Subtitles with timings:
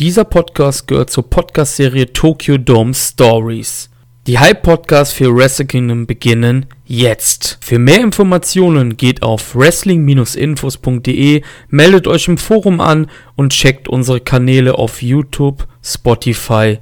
[0.00, 3.90] Dieser Podcast gehört zur Podcast-Serie Tokyo Dome Stories.
[4.26, 7.58] Die Hype-Podcasts für Wrestle Kingdom beginnen jetzt.
[7.60, 14.74] Für mehr Informationen geht auf wrestling-infos.de, meldet euch im Forum an und checkt unsere Kanäle
[14.74, 16.80] auf YouTube, Spotify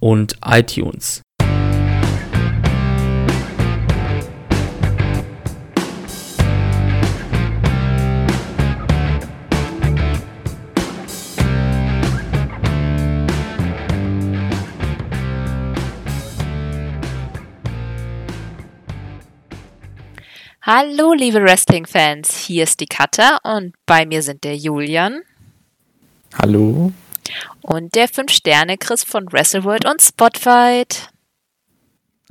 [0.00, 1.20] und iTunes.
[20.66, 22.38] Hallo, liebe Wrestling-Fans.
[22.38, 25.20] Hier ist die Katha und bei mir sind der Julian.
[26.40, 26.90] Hallo.
[27.60, 31.10] Und der 5-Sterne-Chris von WrestleWorld und Spotfight.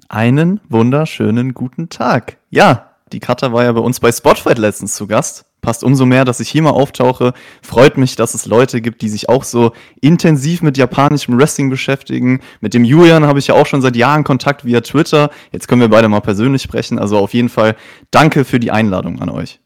[0.09, 2.37] Einen wunderschönen guten Tag.
[2.49, 6.25] Ja, die Katha war ja bei uns bei Spotfight letztens zu Gast passt umso mehr,
[6.25, 7.33] dass ich hier mal auftauche.
[7.63, 12.41] Freut mich, dass es Leute gibt, die sich auch so intensiv mit japanischem Wrestling beschäftigen.
[12.61, 15.31] Mit dem Julian habe ich ja auch schon seit Jahren Kontakt via Twitter.
[15.51, 16.99] Jetzt können wir beide mal persönlich sprechen.
[16.99, 17.75] Also auf jeden Fall
[18.11, 19.59] danke für die Einladung an euch.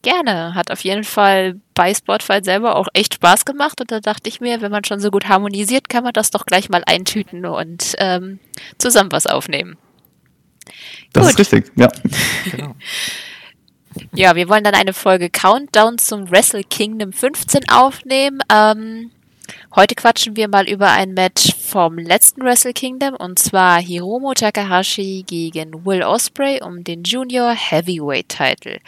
[0.00, 0.54] Gerne.
[0.54, 3.80] Hat auf jeden Fall bei Spotfight selber auch echt Spaß gemacht.
[3.80, 6.46] Und da dachte ich mir, wenn man schon so gut harmonisiert, kann man das doch
[6.46, 8.38] gleich mal eintüten und ähm,
[8.78, 9.76] zusammen was aufnehmen.
[11.12, 11.32] Das gut.
[11.32, 11.88] ist richtig, ja.
[12.50, 12.74] genau.
[14.14, 18.40] Ja, wir wollen dann eine Folge Countdown zum Wrestle Kingdom 15 aufnehmen.
[18.52, 19.10] Ähm,
[19.74, 25.24] heute quatschen wir mal über ein Match vom letzten Wrestle Kingdom und zwar Hiromo Takahashi
[25.26, 28.80] gegen Will Osprey um den Junior Heavyweight Title.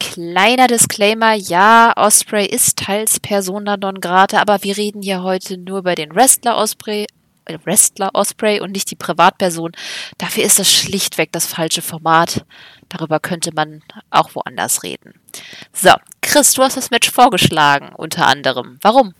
[0.00, 5.78] Kleiner Disclaimer, ja, Osprey ist teils Persona non grata, aber wir reden hier heute nur
[5.78, 7.06] über den Wrestler Osprey,
[7.64, 9.72] Wrestler Osprey und nicht die Privatperson.
[10.18, 12.44] Dafür ist das schlichtweg das falsche Format.
[12.88, 15.20] Darüber könnte man auch woanders reden.
[15.72, 18.78] So, Chris, du hast das Match vorgeschlagen, unter anderem.
[18.82, 19.14] Warum?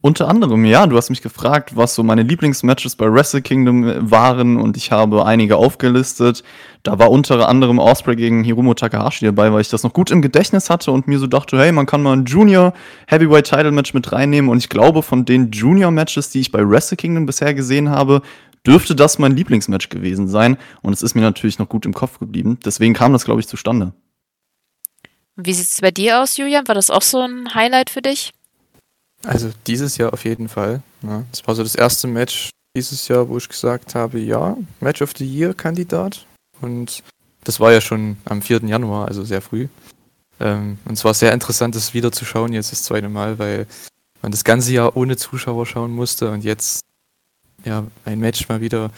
[0.00, 4.10] Unter anderem, ja, du hast mich gefragt, was so meine Lieblingsmatches bei Wrestle Kingdom äh,
[4.10, 6.44] waren und ich habe einige aufgelistet.
[6.84, 10.22] Da war unter anderem Osprey gegen Hiromo Takahashi dabei, weil ich das noch gut im
[10.22, 12.74] Gedächtnis hatte und mir so dachte, hey, man kann mal ein Junior
[13.08, 16.60] Heavyweight Title Match mit reinnehmen und ich glaube, von den Junior Matches, die ich bei
[16.62, 18.22] Wrestle Kingdom bisher gesehen habe,
[18.64, 20.58] dürfte das mein Lieblingsmatch gewesen sein.
[20.80, 22.60] Und es ist mir natürlich noch gut im Kopf geblieben.
[22.64, 23.94] Deswegen kam das, glaube ich, zustande.
[25.34, 26.68] Wie sieht es bei dir aus, Julian?
[26.68, 28.32] War das auch so ein Highlight für dich?
[29.24, 30.82] Also dieses Jahr auf jeden Fall.
[31.02, 31.24] Ja.
[31.30, 35.12] Das war so das erste Match dieses Jahr, wo ich gesagt habe, ja, Match of
[35.16, 36.26] the Year Kandidat.
[36.60, 37.02] Und
[37.44, 38.64] das war ja schon am 4.
[38.64, 39.68] Januar, also sehr früh.
[40.40, 43.66] Ähm, und es war sehr interessant, das wieder zu schauen, jetzt das zweite Mal, weil
[44.22, 46.84] man das ganze Jahr ohne Zuschauer schauen musste und jetzt
[47.64, 48.90] ja, ein Match mal wieder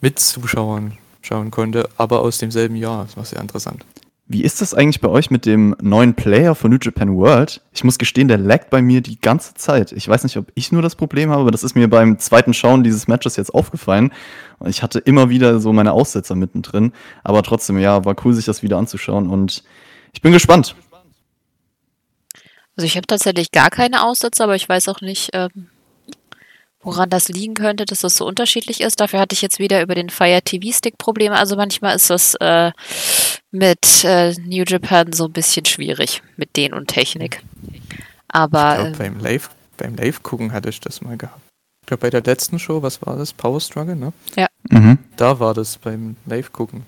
[0.00, 3.04] mit Zuschauern schauen konnte, aber aus demselben Jahr.
[3.04, 3.84] Das war sehr interessant.
[4.30, 7.62] Wie ist das eigentlich bei euch mit dem neuen Player von New Japan World?
[7.72, 9.90] Ich muss gestehen, der laggt bei mir die ganze Zeit.
[9.92, 12.52] Ich weiß nicht, ob ich nur das Problem habe, aber das ist mir beim zweiten
[12.52, 14.12] Schauen dieses Matches jetzt aufgefallen.
[14.58, 16.92] Und ich hatte immer wieder so meine Aussetzer mittendrin.
[17.24, 19.64] Aber trotzdem, ja, war cool, sich das wieder anzuschauen und
[20.12, 20.76] ich bin gespannt.
[22.76, 25.68] Also ich habe tatsächlich gar keine Aussetzer, aber ich weiß auch nicht, ähm,
[26.88, 29.94] Woran das liegen könnte, dass das so unterschiedlich ist, dafür hatte ich jetzt wieder über
[29.94, 31.36] den Fire TV Stick Probleme.
[31.36, 32.72] Also manchmal ist das äh,
[33.50, 37.42] mit äh, New Japan so ein bisschen schwierig mit den und Technik.
[38.28, 41.40] Aber ich glaub, ähm, beim Live beim Live gucken hatte ich das mal gehabt.
[41.82, 43.34] Ich glaube bei der letzten Show, was war das?
[43.34, 44.14] Power Struggle, ne?
[44.34, 44.48] Ja.
[44.70, 44.98] Mhm.
[45.16, 46.84] Da war das beim Live gucken.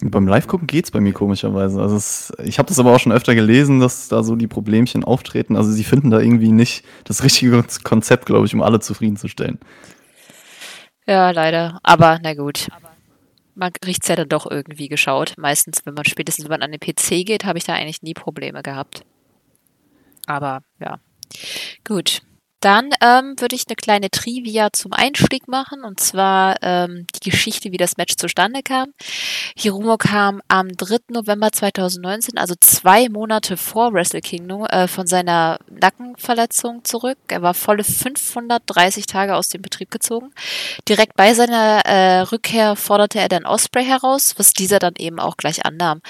[0.00, 1.80] Beim Live-Gucken geht's bei mir komischerweise.
[1.82, 5.02] Also es, ich habe das aber auch schon öfter gelesen, dass da so die Problemchen
[5.02, 5.56] auftreten.
[5.56, 9.58] Also sie finden da irgendwie nicht das richtige Konzept, glaube ich, um alle zufriedenzustellen.
[11.06, 11.80] Ja, leider.
[11.82, 12.68] Aber na gut.
[13.56, 15.34] Man kriegt's ja dann doch irgendwie geschaut.
[15.36, 18.14] Meistens, wenn man spätestens wenn man an den PC geht, habe ich da eigentlich nie
[18.14, 19.04] Probleme gehabt.
[20.26, 21.00] Aber ja.
[21.84, 22.20] Gut.
[22.60, 27.70] Dann ähm, würde ich eine kleine Trivia zum Einstieg machen, und zwar ähm, die Geschichte,
[27.70, 28.94] wie das Match zustande kam.
[29.56, 30.98] Hiromo kam am 3.
[31.10, 37.18] November 2019, also zwei Monate vor Wrestle Kingdom, äh, von seiner Nackenverletzung zurück.
[37.28, 40.32] Er war volle 530 Tage aus dem Betrieb gezogen.
[40.88, 45.36] Direkt bei seiner äh, Rückkehr forderte er dann Osprey heraus, was dieser dann eben auch
[45.36, 46.02] gleich annahm.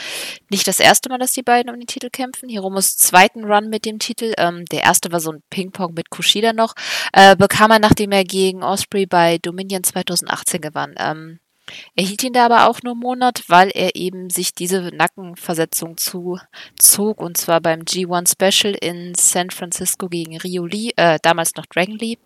[0.48, 2.48] Nicht das erste Mal, dass die beiden um den Titel kämpfen.
[2.48, 6.37] Hiromos zweiten Run mit dem Titel, ähm, der erste war so ein Ping-Pong mit Kushida
[6.38, 6.74] Kushida noch,
[7.12, 10.94] äh, bekam er, nachdem er gegen Osprey bei Dominion 2018 gewann.
[10.98, 11.40] Ähm,
[11.96, 15.98] er hielt ihn da aber auch nur einen Monat, weil er eben sich diese Nackenversetzung
[15.98, 21.66] zuzog und zwar beim G1 Special in San Francisco gegen Rio Lee, äh, damals noch
[21.66, 22.16] Dragon Lee.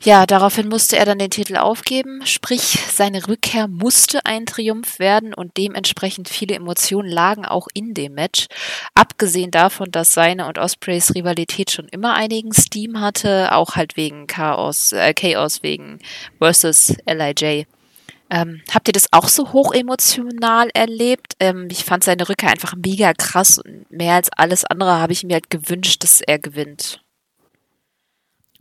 [0.00, 5.34] Ja, daraufhin musste er dann den Titel aufgeben, sprich seine Rückkehr musste ein Triumph werden
[5.34, 8.46] und dementsprechend viele Emotionen lagen auch in dem Match.
[8.94, 14.28] Abgesehen davon, dass seine und Ospreys Rivalität schon immer einigen Steam hatte, auch halt wegen
[14.28, 15.98] Chaos, äh, Chaos wegen
[16.38, 17.66] versus LIJ.
[18.30, 21.34] Ähm, habt ihr das auch so hoch emotional erlebt?
[21.40, 25.24] Ähm, ich fand seine Rückkehr einfach mega krass und mehr als alles andere habe ich
[25.24, 27.00] mir halt gewünscht, dass er gewinnt.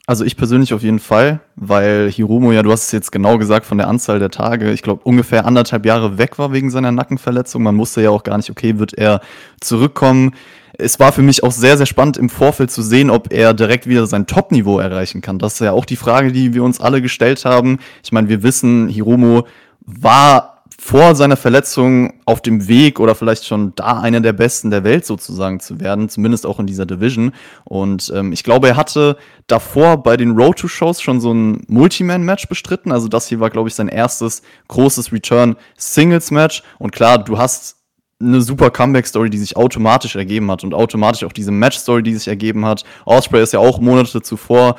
[0.10, 3.66] Also ich persönlich auf jeden Fall, weil Hiromo, ja, du hast es jetzt genau gesagt
[3.66, 7.62] von der Anzahl der Tage, ich glaube ungefähr anderthalb Jahre weg war wegen seiner Nackenverletzung.
[7.62, 9.20] Man wusste ja auch gar nicht, okay, wird er
[9.60, 10.34] zurückkommen.
[10.78, 13.86] Es war für mich auch sehr, sehr spannend im Vorfeld zu sehen, ob er direkt
[13.86, 15.40] wieder sein Top-Niveau erreichen kann.
[15.40, 17.80] Das ist ja auch die Frage, die wir uns alle gestellt haben.
[18.02, 19.46] Ich meine, wir wissen, Hiromo
[19.82, 24.84] war vor seiner Verletzung auf dem Weg oder vielleicht schon da einer der Besten der
[24.84, 27.34] Welt sozusagen zu werden, zumindest auch in dieser Division.
[27.64, 31.64] Und ähm, ich glaube, er hatte davor bei den Road to Shows schon so ein
[31.68, 32.92] Multiman-Match bestritten.
[32.92, 36.62] Also das hier war, glaube ich, sein erstes großes Return-Singles-Match.
[36.78, 37.78] Und klar, du hast
[38.20, 42.28] eine super Comeback-Story, die sich automatisch ergeben hat und automatisch auch diese Match-Story, die sich
[42.28, 42.84] ergeben hat.
[43.06, 44.76] Osprey ist ja auch Monate zuvor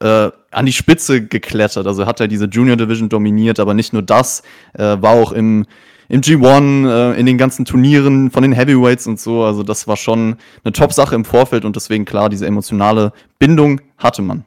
[0.00, 1.86] äh, an die Spitze geklettert.
[1.86, 4.42] Also hat er diese Junior Division dominiert, aber nicht nur das,
[4.74, 5.66] äh, war auch im,
[6.08, 9.44] im G1, äh, in den ganzen Turnieren von den Heavyweights und so.
[9.44, 14.22] Also das war schon eine Top-Sache im Vorfeld und deswegen klar, diese emotionale Bindung hatte
[14.22, 14.44] man.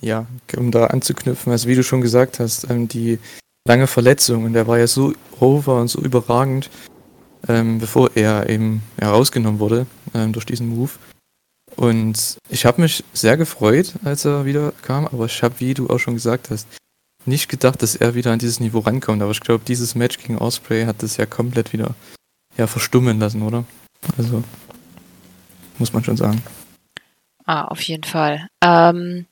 [0.00, 0.26] Ja,
[0.56, 3.18] um da anzuknüpfen, also wie du schon gesagt hast, ähm, die
[3.66, 6.70] lange Verletzung und der war ja so over und so überragend,
[7.48, 10.90] ähm, bevor er eben herausgenommen wurde ähm, durch diesen Move.
[11.76, 15.88] Und ich habe mich sehr gefreut, als er wieder kam, aber ich habe, wie du
[15.88, 16.66] auch schon gesagt hast,
[17.24, 19.22] nicht gedacht, dass er wieder an dieses Niveau rankommt.
[19.22, 21.94] Aber ich glaube, dieses Match gegen Osprey hat das ja komplett wieder
[22.56, 23.64] ja, verstummen lassen, oder?
[24.18, 24.42] Also,
[25.78, 26.42] muss man schon sagen.
[27.44, 28.48] Ah, auf jeden Fall.
[28.62, 29.26] Ähm,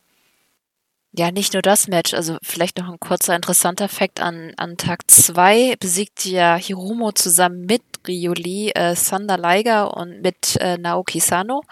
[1.13, 5.11] ja, nicht nur das Match, also vielleicht noch ein kurzer interessanter Fakt an, an Tag
[5.11, 11.63] 2 besiegt ja Hiromo zusammen mit Rioli äh, Sander Liger und mit äh, Naoki Sano.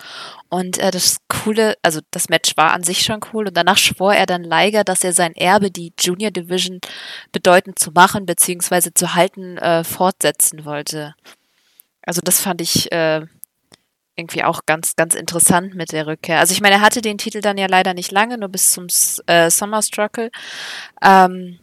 [0.49, 4.13] Und äh, das Coole, also das Match war an sich schon cool und danach schwor
[4.13, 6.81] er dann Liger, dass er sein Erbe, die Junior Division
[7.31, 8.91] bedeutend zu machen bzw.
[8.93, 11.15] zu halten, äh, fortsetzen wollte.
[12.03, 13.27] Also das fand ich äh,
[14.19, 16.41] irgendwie auch ganz, ganz interessant mit der Rückkehr.
[16.41, 18.89] Also ich meine, er hatte den Titel dann ja leider nicht lange, nur bis zum
[19.27, 20.31] äh, Summer Struggle.
[21.03, 21.59] Ähm,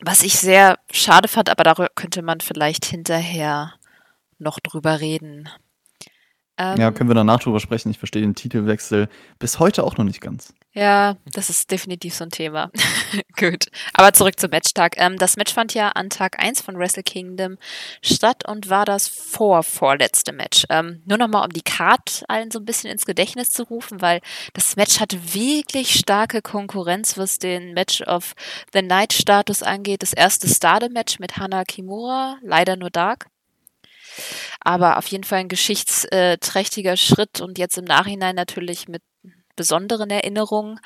[0.00, 3.74] was ich sehr schade fand, aber darüber könnte man vielleicht hinterher
[4.38, 5.48] noch drüber reden.
[6.56, 7.90] Ähm, ja, können wir danach drüber sprechen.
[7.90, 9.08] Ich verstehe den Titelwechsel
[9.38, 10.54] bis heute auch noch nicht ganz.
[10.72, 12.70] Ja, das ist definitiv so ein Thema.
[13.38, 13.66] Gut.
[13.92, 14.94] Aber zurück zum Matchtag.
[14.98, 17.58] Ähm, das Match fand ja an Tag 1 von Wrestle Kingdom
[18.02, 20.64] statt und war das vorvorletzte Match.
[20.70, 24.20] Ähm, nur nochmal, um die Card allen so ein bisschen ins Gedächtnis zu rufen, weil
[24.52, 28.34] das Match hatte wirklich starke Konkurrenz, was den Match of
[28.72, 30.02] the Night Status angeht.
[30.02, 33.26] Das erste Stardom-Match mit Hana Kimura, leider nur Dark.
[34.60, 39.02] Aber auf jeden Fall ein geschichtsträchtiger Schritt und jetzt im Nachhinein natürlich mit
[39.56, 40.80] besonderen Erinnerungen.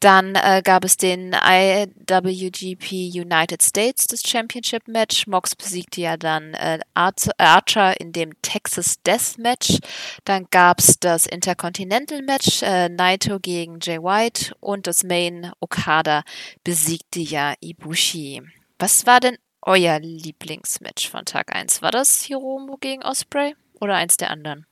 [0.00, 5.26] Dann äh, gab es den IWGP United States, das Championship Match.
[5.26, 9.78] Mox besiegte ja dann äh, Archer in dem Texas Death Match.
[10.24, 16.22] Dann gab es das Intercontinental Match, äh, Naito gegen Jay White und das Main Okada
[16.64, 18.42] besiegte ja Ibushi.
[18.78, 21.82] Was war denn euer Lieblingsmatch von Tag 1?
[21.82, 24.66] War das Hiromo gegen Osprey oder eins der anderen?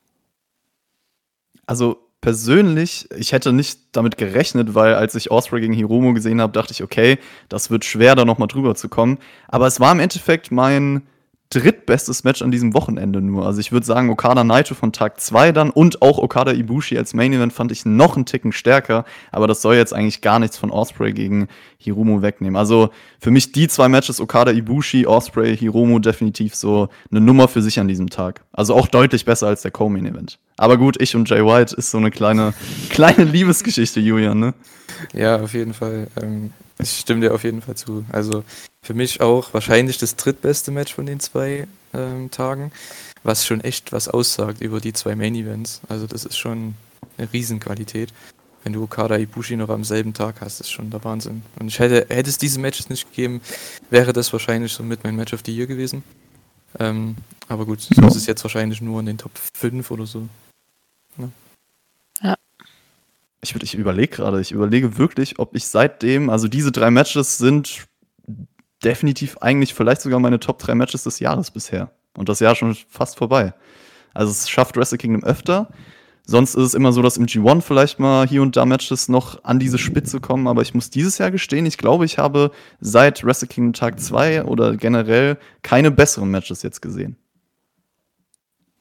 [1.66, 6.52] Also persönlich, ich hätte nicht damit gerechnet, weil als ich Osprey gegen Hiromo gesehen habe,
[6.52, 7.18] dachte ich, okay,
[7.48, 9.18] das wird schwer, da nochmal drüber zu kommen.
[9.48, 11.06] Aber es war im Endeffekt mein
[11.50, 13.44] drittbestes Match an diesem Wochenende nur.
[13.44, 17.12] Also ich würde sagen, Okada Naito von Tag 2 dann und auch Okada Ibushi als
[17.12, 20.56] Main Event fand ich noch einen Ticken stärker, aber das soll jetzt eigentlich gar nichts
[20.56, 22.56] von Osprey gegen Hiromu wegnehmen.
[22.56, 27.62] Also für mich die zwei Matches Okada Ibushi, Osprey, Hiromu definitiv so eine Nummer für
[27.62, 28.42] sich an diesem Tag.
[28.52, 30.38] Also auch deutlich besser als der Co-Main Event.
[30.56, 32.54] Aber gut, ich und Jay White ist so eine kleine
[32.90, 34.54] kleine Liebesgeschichte, Julian, ne?
[35.14, 36.06] Ja, auf jeden Fall.
[36.22, 38.04] Ähm, ich stimme dir auf jeden Fall zu.
[38.12, 38.44] Also
[38.82, 42.72] für mich auch wahrscheinlich das drittbeste Match von den zwei ähm, Tagen,
[43.22, 45.80] was schon echt was aussagt über die zwei Main Events.
[45.88, 46.74] Also das ist schon
[47.18, 48.12] eine Riesenqualität.
[48.62, 51.42] Wenn du Okada Ibushi noch am selben Tag hast, ist schon der Wahnsinn.
[51.58, 53.40] Und ich hätte, hätte es diese Matches nicht gegeben,
[53.88, 56.02] wäre das wahrscheinlich so mit mein Match of the Year gewesen.
[56.78, 57.16] Ähm,
[57.48, 60.28] aber gut, so ist es jetzt wahrscheinlich nur in den Top 5 oder so.
[61.16, 61.30] Ne?
[62.22, 62.36] Ja.
[63.40, 67.86] Ich, ich überlege gerade, ich überlege wirklich, ob ich seitdem, also diese drei Matches sind
[68.84, 71.90] definitiv eigentlich vielleicht sogar meine Top 3 Matches des Jahres bisher.
[72.16, 73.54] Und das Jahr schon fast vorbei.
[74.14, 75.68] Also es schafft Wrestle Kingdom öfter,
[76.30, 79.42] Sonst ist es immer so, dass im G1 vielleicht mal hier und da Matches noch
[79.42, 83.24] an diese Spitze kommen, aber ich muss dieses Jahr gestehen, ich glaube, ich habe seit
[83.24, 87.16] Wrestle Kingdom Tag 2 oder generell keine besseren Matches jetzt gesehen.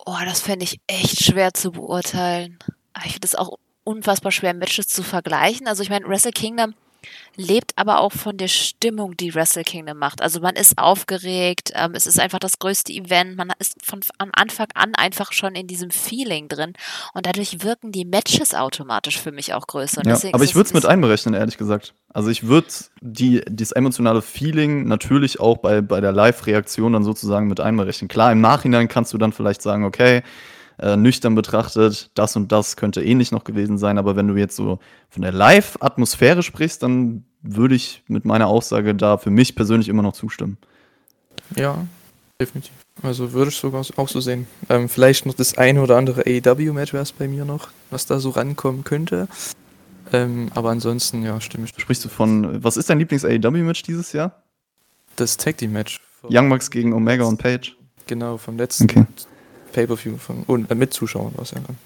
[0.06, 2.60] Oh, das fände ich echt schwer zu beurteilen.
[3.04, 5.68] Ich finde es auch unfassbar schwer, Matches zu vergleichen.
[5.68, 6.76] Also ich meine, Wrestle Kingdom
[7.36, 10.22] lebt aber auch von der Stimmung, die Wrestle Kingdom macht.
[10.22, 14.30] Also man ist aufgeregt, ähm, es ist einfach das größte Event, man ist von am
[14.34, 16.74] Anfang an einfach schon in diesem Feeling drin
[17.14, 20.02] und dadurch wirken die Matches automatisch für mich auch größer.
[20.06, 21.94] Ja, aber ich würde es mit einberechnen, ehrlich gesagt.
[22.14, 22.68] Also ich würde
[23.02, 28.08] die, dieses emotionale Feeling natürlich auch bei, bei der Live-Reaktion dann sozusagen mit einberechnen.
[28.08, 30.24] Klar, im Nachhinein kannst du dann vielleicht sagen, okay,
[30.80, 34.56] äh, nüchtern betrachtet, das und das könnte ähnlich noch gewesen sein, aber wenn du jetzt
[34.56, 39.90] so von der Live-Atmosphäre sprichst, dann würde ich mit meiner Aussage da für mich persönlich
[39.90, 40.58] immer noch zustimmen.
[41.56, 41.86] Ja,
[42.40, 42.74] definitiv.
[43.02, 44.48] Also würde ich sogar auch so sehen.
[44.70, 48.20] Ähm, vielleicht noch das eine oder andere AEW-Match wäre es bei mir noch, was da
[48.20, 49.28] so rankommen könnte.
[50.12, 51.82] Ähm, aber ansonsten, ja, stimme ich.
[51.82, 54.44] Sprichst du von, was ist dein Lieblings-AEW-Match dieses Jahr?
[55.16, 56.02] Das Tag Team-Match.
[56.24, 57.78] Young Bucks gegen Omega und Page.
[58.08, 59.06] Genau, vom letzten Okay.
[59.74, 61.78] Pay-Per-View von, und äh, mit Zuschauern war es ja dann.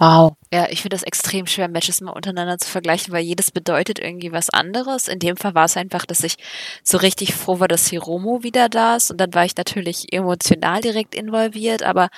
[0.00, 0.32] Wow.
[0.50, 4.32] Ja, ich finde das extrem schwer, Matches mal untereinander zu vergleichen, weil jedes bedeutet irgendwie
[4.32, 5.08] was anderes.
[5.08, 6.36] In dem Fall war es einfach, dass ich
[6.82, 9.10] so richtig froh war, dass Hiromo wieder da ist.
[9.10, 11.82] Und dann war ich natürlich emotional direkt involviert.
[11.82, 12.08] Aber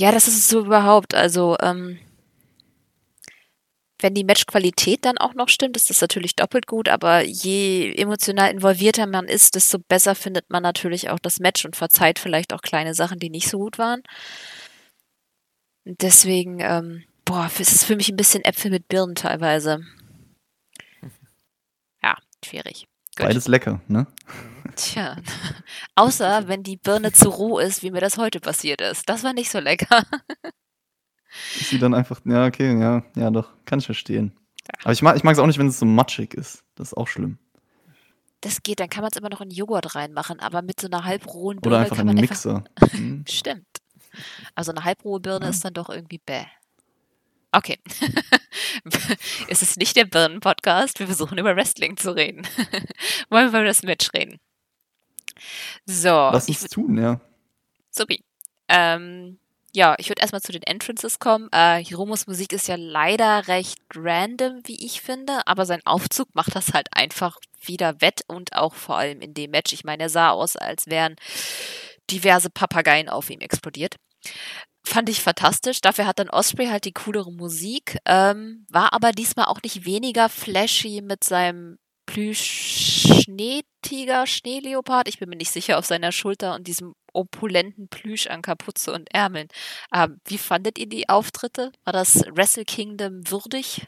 [0.00, 1.12] ja, das ist es so überhaupt.
[1.12, 1.98] Also, ähm,
[4.06, 6.88] wenn die Matchqualität dann auch noch stimmt, ist das natürlich doppelt gut.
[6.88, 11.74] Aber je emotional involvierter man ist, desto besser findet man natürlich auch das Match und
[11.74, 14.02] verzeiht vielleicht auch kleine Sachen, die nicht so gut waren.
[15.84, 19.80] Deswegen, ähm, boah, es ist für mich ein bisschen Äpfel mit Birnen teilweise.
[22.00, 22.86] Ja, schwierig.
[23.16, 23.26] Gut.
[23.26, 24.06] Beides lecker, ne?
[24.76, 25.16] Tja.
[25.96, 29.08] Außer wenn die Birne zu roh ist, wie mir das heute passiert ist.
[29.08, 30.04] Das war nicht so lecker.
[31.60, 34.32] Ist sie dann einfach, ja, okay, ja, ja, doch, kann ich verstehen.
[34.82, 36.64] Aber ich mag ich es auch nicht, wenn es so matschig ist.
[36.74, 37.38] Das ist auch schlimm.
[38.40, 41.04] Das geht, dann kann man es immer noch in Joghurt reinmachen, aber mit so einer
[41.04, 42.44] halbrohen Oder Birne einfach kann in man den einfach.
[42.44, 42.64] Mixer.
[42.96, 43.24] Hm.
[43.28, 43.66] Stimmt.
[44.54, 45.50] Also eine halbrohe Birne Ja.
[45.50, 46.44] ist dann doch irgendwie bäh.
[47.52, 47.78] Okay.
[49.48, 50.98] es ist nicht der Birnen-Podcast.
[50.98, 52.46] Wir versuchen über Wrestling zu reden.
[53.30, 54.38] Wollen wir über das Match reden?
[55.86, 57.20] So, Lass ich uns tun, ja.
[57.90, 58.22] Supi.
[58.68, 59.38] Ähm,
[59.76, 61.50] ja, ich würde erstmal zu den Entrances kommen.
[61.52, 66.56] Äh, Hiromos Musik ist ja leider recht random, wie ich finde, aber sein Aufzug macht
[66.56, 69.74] das halt einfach wieder wett und auch vor allem in dem Match.
[69.74, 71.16] Ich meine, er sah aus, als wären
[72.10, 73.96] diverse Papageien auf ihm explodiert.
[74.82, 75.82] Fand ich fantastisch.
[75.82, 80.30] Dafür hat dann Osprey halt die coolere Musik, ähm, war aber diesmal auch nicht weniger
[80.30, 81.76] flashy mit seinem
[82.06, 85.08] Plüsch-Schneetiger, Schneeleopard.
[85.08, 89.12] Ich bin mir nicht sicher, auf seiner Schulter und diesem opulenten Plüsch an Kapuze und
[89.12, 89.48] Ärmeln.
[89.94, 91.72] Ähm, wie fandet ihr die Auftritte?
[91.84, 93.86] War das Wrestle Kingdom würdig?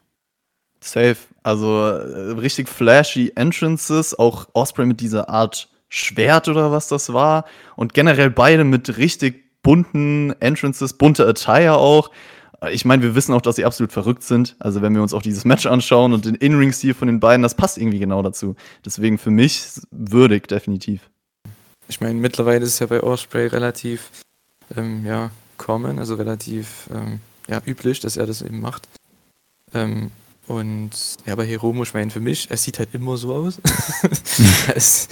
[0.81, 1.17] Safe.
[1.43, 7.45] Also äh, richtig flashy Entrances, auch Osprey mit dieser Art Schwert oder was das war.
[7.77, 12.11] Und generell beide mit richtig bunten Entrances, bunte Attire auch.
[12.71, 14.57] Ich meine, wir wissen auch, dass sie absolut verrückt sind.
[14.59, 17.55] Also wenn wir uns auch dieses Match anschauen und den In-Ring-Stil von den beiden, das
[17.55, 18.57] passt irgendwie genau dazu.
[18.85, 21.09] Deswegen für mich würdig, definitiv.
[21.89, 24.11] Ich meine, mittlerweile ist es ja bei Osprey relativ
[24.77, 28.89] ähm, ja, common, also relativ ähm, ja, üblich, dass er das eben macht.
[29.73, 30.11] Ähm,
[30.49, 30.91] und
[31.27, 33.61] ja, bei Hiromo, ich meine, für mich, er sieht halt immer so aus.
[34.75, 35.09] es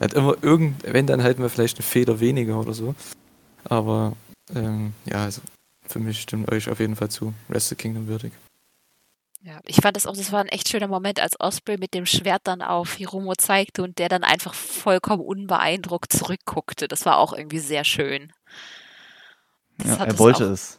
[0.00, 2.94] hat immer irgend, wenn dann halt mal vielleicht eine Feder weniger oder so.
[3.64, 4.14] Aber
[4.54, 5.42] ähm, ja, also
[5.92, 7.34] für mich stimmt euch auf jeden Fall zu.
[7.48, 8.32] Wrestle Kingdom würdig.
[9.42, 12.04] Ja, ich fand das auch, das war ein echt schöner Moment, als Osprey mit dem
[12.04, 16.88] Schwert dann auf Hiromo zeigte und der dann einfach vollkommen unbeeindruckt zurückguckte.
[16.88, 18.32] Das war auch irgendwie sehr schön.
[19.82, 20.78] Ja, er es wollte auch- es.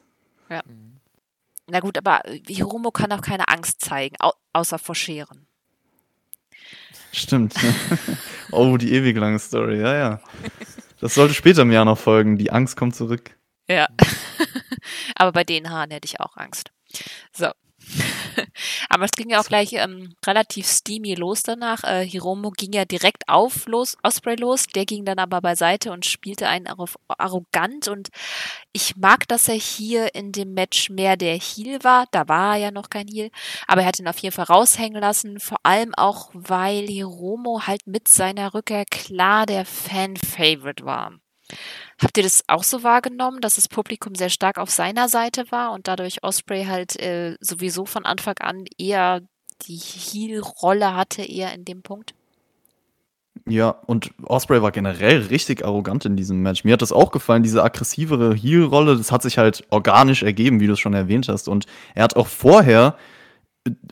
[1.67, 5.47] Na gut, aber Hiromo kann auch keine Angst zeigen, au außer vor Scheren.
[7.13, 7.55] Stimmt.
[7.63, 7.73] ne?
[8.51, 10.21] oh, die ewig lange Story, ja, ja.
[10.99, 12.37] Das sollte später im Jahr noch folgen.
[12.37, 13.37] Die Angst kommt zurück.
[13.71, 13.87] Ja.
[15.15, 16.71] aber bei den Haaren hätte ich auch Angst.
[17.31, 17.51] So.
[18.89, 21.83] aber es ging ja auch gleich ähm, relativ steamy los danach.
[21.83, 26.05] Äh, Hiromo ging ja direkt auf los, Osprey los, der ging dann aber beiseite und
[26.05, 26.67] spielte einen
[27.07, 28.09] arrogant und
[28.71, 32.05] ich mag, dass er hier in dem Match mehr der Heel war.
[32.11, 33.31] Da war er ja noch kein Heel,
[33.67, 35.39] aber er hat ihn auf jeden Fall raushängen lassen.
[35.39, 41.13] Vor allem auch, weil Hiromo halt mit seiner Rückkehr klar der Fan-Favorite war.
[42.01, 45.71] Habt ihr das auch so wahrgenommen, dass das Publikum sehr stark auf seiner Seite war
[45.71, 49.21] und dadurch Osprey halt äh, sowieso von Anfang an eher
[49.67, 52.15] die Heel-Rolle hatte, eher in dem Punkt?
[53.47, 56.63] Ja, und Osprey war generell richtig arrogant in diesem Match.
[56.63, 60.67] Mir hat das auch gefallen, diese aggressivere Heel-Rolle, das hat sich halt organisch ergeben, wie
[60.67, 61.47] du es schon erwähnt hast.
[61.47, 62.95] Und er hat auch vorher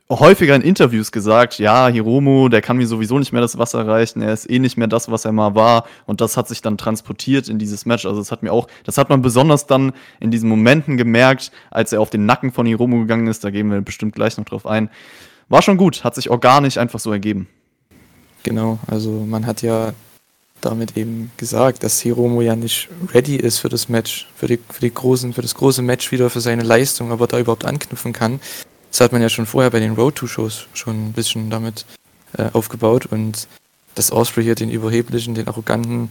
[0.10, 4.22] häufiger in Interviews gesagt, ja, Hiromo, der kann mir sowieso nicht mehr das Wasser reichen,
[4.22, 5.86] er ist eh nicht mehr das, was er mal war.
[6.08, 8.06] Und das hat sich dann transportiert in dieses Match.
[8.06, 11.94] Also das hat mir auch, das hat man besonders dann in diesen Momenten gemerkt, als
[11.94, 13.44] er auf den Nacken von Hiromo gegangen ist.
[13.44, 14.90] Da gehen wir bestimmt gleich noch drauf ein.
[15.50, 17.48] War schon gut, hat sich organisch einfach so ergeben.
[18.44, 19.94] Genau, also man hat ja
[20.62, 24.82] damit eben gesagt, dass Hiromo ja nicht ready ist für das Match, für die, für
[24.82, 28.40] die großen, für das große Match wieder, für seine Leistung, aber da überhaupt anknüpfen kann.
[28.90, 31.86] Das hat man ja schon vorher bei den Road to Shows schon ein bisschen damit
[32.38, 33.48] äh, aufgebaut und
[33.96, 36.10] dass Osprey hier den überheblichen, den arroganten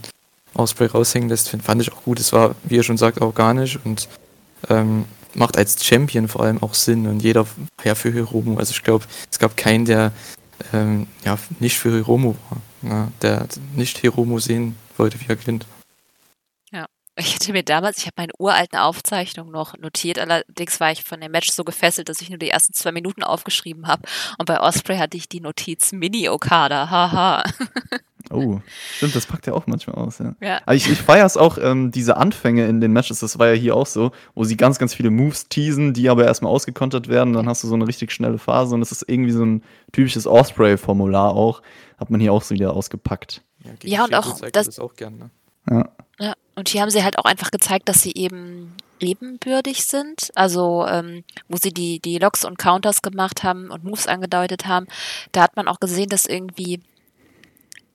[0.53, 2.19] Osprey raushängen lässt, fand ich auch gut.
[2.19, 4.07] Es war, wie er schon sagt, organisch und
[4.69, 8.57] ähm, macht als Champion vor allem auch Sinn und jeder war ja für Hiromo.
[8.57, 10.11] Also ich glaube, es gab keinen, der
[10.73, 12.61] ähm, ja, nicht für Hiromo war.
[12.81, 15.65] Ja, der nicht Hiromo sehen wollte, wie er gewinnt.
[17.19, 21.03] Ja, ich hatte mir damals, ich habe meine uralten Aufzeichnungen noch notiert, allerdings war ich
[21.03, 24.03] von dem Match so gefesselt, dass ich nur die ersten zwei Minuten aufgeschrieben habe.
[24.37, 27.43] Und bei Osprey hatte ich die Notiz Mini-Okada, haha.
[28.31, 28.59] Oh,
[28.95, 30.35] stimmt, das packt er auch manchmal aus, ja.
[30.39, 30.61] ja.
[30.63, 33.53] Aber ich, ich feiere es auch, ähm, diese Anfänge in den Matches, das war ja
[33.53, 37.33] hier auch so, wo sie ganz, ganz viele Moves teasen, die aber erstmal ausgekontert werden,
[37.33, 40.27] dann hast du so eine richtig schnelle Phase und das ist irgendwie so ein typisches
[40.27, 41.63] Osprey-Formular auch,
[41.97, 43.41] hat man hier auch so wieder ausgepackt.
[43.63, 45.29] Ja, ja und auch das, das auch gern, ne?
[45.71, 45.89] Ja.
[46.59, 50.29] Und hier haben sie halt auch einfach gezeigt, dass sie eben ebenbürtig sind.
[50.35, 54.85] Also, ähm, wo sie die, die Loks und Counters gemacht haben und Moves angedeutet haben,
[55.31, 56.81] da hat man auch gesehen, dass irgendwie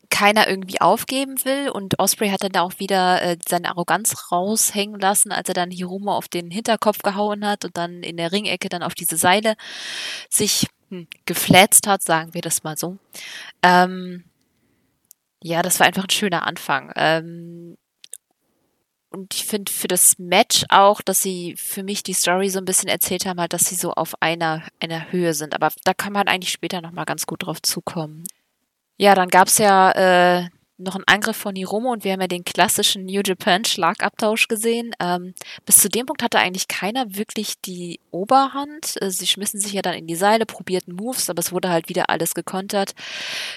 [0.09, 4.99] keiner irgendwie aufgeben will und Osprey hat dann da auch wieder äh, seine Arroganz raushängen
[4.99, 8.69] lassen, als er dann Hiromo auf den Hinterkopf gehauen hat und dann in der Ringecke
[8.71, 9.57] dann auf diese Seile
[10.31, 12.97] sich hm, geflätzt hat, sagen wir das mal so.
[13.63, 14.25] Ähm,
[15.43, 16.93] ja, das war einfach ein schöner Anfang.
[16.97, 17.77] Ähm,
[19.15, 22.65] und ich finde für das Match auch, dass sie für mich die Story so ein
[22.65, 25.55] bisschen erzählt haben, halt, dass sie so auf einer, einer Höhe sind.
[25.55, 28.25] Aber da kann man eigentlich später nochmal ganz gut drauf zukommen.
[28.97, 32.45] Ja, dann gab's ja äh, noch einen Angriff von Hiromo und wir haben ja den
[32.45, 34.93] klassischen New Japan Schlagabtausch gesehen.
[35.01, 39.01] Ähm, bis zu dem Punkt hatte eigentlich keiner wirklich die Oberhand.
[39.01, 41.89] Äh, sie schmissen sich ja dann in die Seile, probierten Moves, aber es wurde halt
[41.89, 42.95] wieder alles gekontert.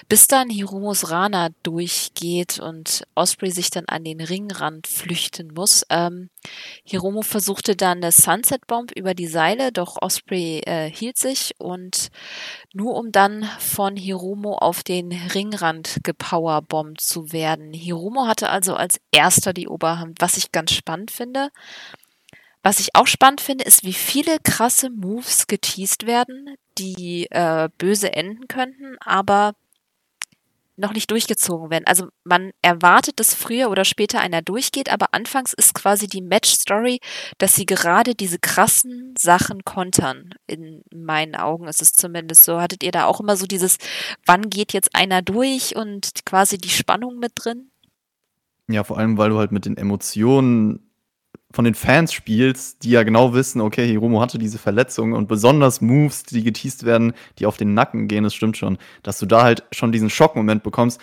[0.08, 5.86] Bis dann Hiromos Rana durchgeht und Osprey sich dann an den Ringrand flüchten muss.
[5.90, 6.30] Ähm,
[6.84, 12.10] Hiromo versuchte dann eine Sunset Bomb über die Seile, doch Osprey äh, hielt sich und
[12.74, 17.74] nur um dann von Hiromo auf den Ringrand gepowerbombt zu werden.
[17.74, 21.50] Hiromo hatte also als erster die Oberhand, was ich ganz spannend finde.
[22.64, 28.14] Was ich auch spannend finde, ist, wie viele krasse Moves geteased werden, die äh, böse
[28.14, 29.54] enden könnten, aber
[30.78, 31.86] noch nicht durchgezogen werden.
[31.88, 37.00] Also man erwartet, dass früher oder später einer durchgeht, aber anfangs ist quasi die Match-Story,
[37.40, 40.30] dass sie gerade diese krassen Sachen kontern.
[40.46, 42.62] In meinen Augen ist es zumindest so.
[42.62, 43.78] Hattet ihr da auch immer so dieses,
[44.26, 47.72] wann geht jetzt einer durch und quasi die Spannung mit drin?
[48.70, 50.87] Ja, vor allem, weil du halt mit den Emotionen
[51.52, 55.82] von den Fans spielst, die ja genau wissen, okay, Hiromo hatte diese Verletzung und besonders
[55.82, 59.44] Moves, die geteased werden, die auf den Nacken gehen, das stimmt schon, dass du da
[59.44, 61.00] halt schon diesen Schockmoment bekommst.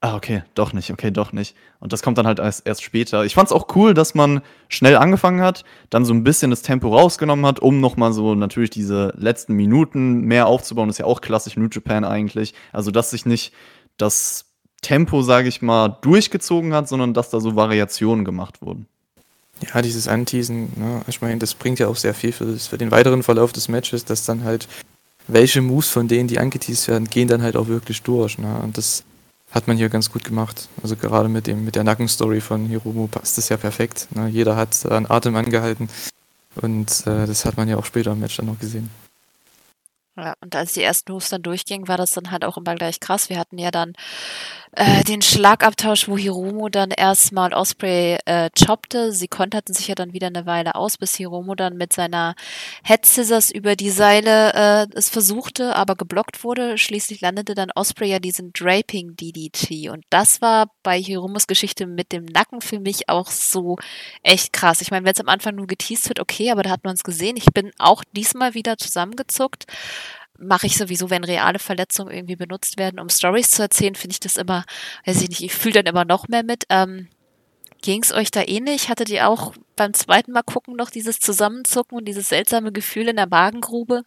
[0.00, 1.56] Ah, okay, doch nicht, okay, doch nicht.
[1.80, 3.24] Und das kommt dann halt erst, erst später.
[3.24, 6.94] Ich fand's auch cool, dass man schnell angefangen hat, dann so ein bisschen das Tempo
[6.94, 10.88] rausgenommen hat, um nochmal so natürlich diese letzten Minuten mehr aufzubauen.
[10.88, 12.52] Das ist ja auch klassisch New Japan eigentlich.
[12.70, 13.54] Also, dass sich nicht
[13.96, 18.86] das Tempo, sage ich mal, durchgezogen hat, sondern dass da so Variationen gemacht wurden.
[19.60, 22.78] Ja, dieses Anteasen, ne, ich meine, das bringt ja auch sehr viel für, das, für
[22.78, 24.68] den weiteren Verlauf des Matches, dass dann halt
[25.26, 28.38] welche Moves von denen, die angeteased werden, gehen dann halt auch wirklich durch.
[28.38, 28.58] Ne?
[28.62, 29.04] Und das
[29.52, 30.68] hat man hier ganz gut gemacht.
[30.82, 34.08] Also gerade mit dem mit der Nackenstory von Hiromo passt das ja perfekt.
[34.14, 34.28] Ne?
[34.28, 35.88] Jeder hat einen Atem angehalten
[36.56, 38.90] und äh, das hat man ja auch später im Match dann noch gesehen.
[40.16, 43.00] Ja, und als die ersten Moves dann durchgingen, war das dann halt auch immer gleich
[43.00, 43.30] krass.
[43.30, 43.94] Wir hatten ja dann
[44.76, 49.12] äh, den Schlagabtausch, wo Hiromo dann erstmal Osprey äh, choppte.
[49.12, 52.34] Sie konterten sich ja dann wieder eine Weile aus, bis Hiromo dann mit seiner
[52.84, 56.76] Head Scissors über die Seile äh, es versuchte, aber geblockt wurde.
[56.78, 59.90] Schließlich landete dann Osprey ja diesen Draping DDT.
[59.90, 63.76] Und das war bei Hiromos Geschichte mit dem Nacken für mich auch so
[64.22, 64.80] echt krass.
[64.80, 67.04] Ich meine, wenn es am Anfang nur geteased wird, okay, aber da hat man es
[67.04, 67.36] gesehen.
[67.36, 69.66] Ich bin auch diesmal wieder zusammengezuckt
[70.38, 74.20] mache ich sowieso, wenn reale Verletzungen irgendwie benutzt werden, um Stories zu erzählen, finde ich
[74.20, 74.64] das immer,
[75.06, 76.64] weiß ich nicht, ich fühle dann immer noch mehr mit.
[76.68, 77.08] Ähm,
[77.84, 78.88] Ging es euch da ähnlich?
[78.88, 83.16] Hattet ihr auch beim zweiten Mal gucken noch dieses Zusammenzucken und dieses seltsame Gefühl in
[83.16, 84.04] der Magengrube?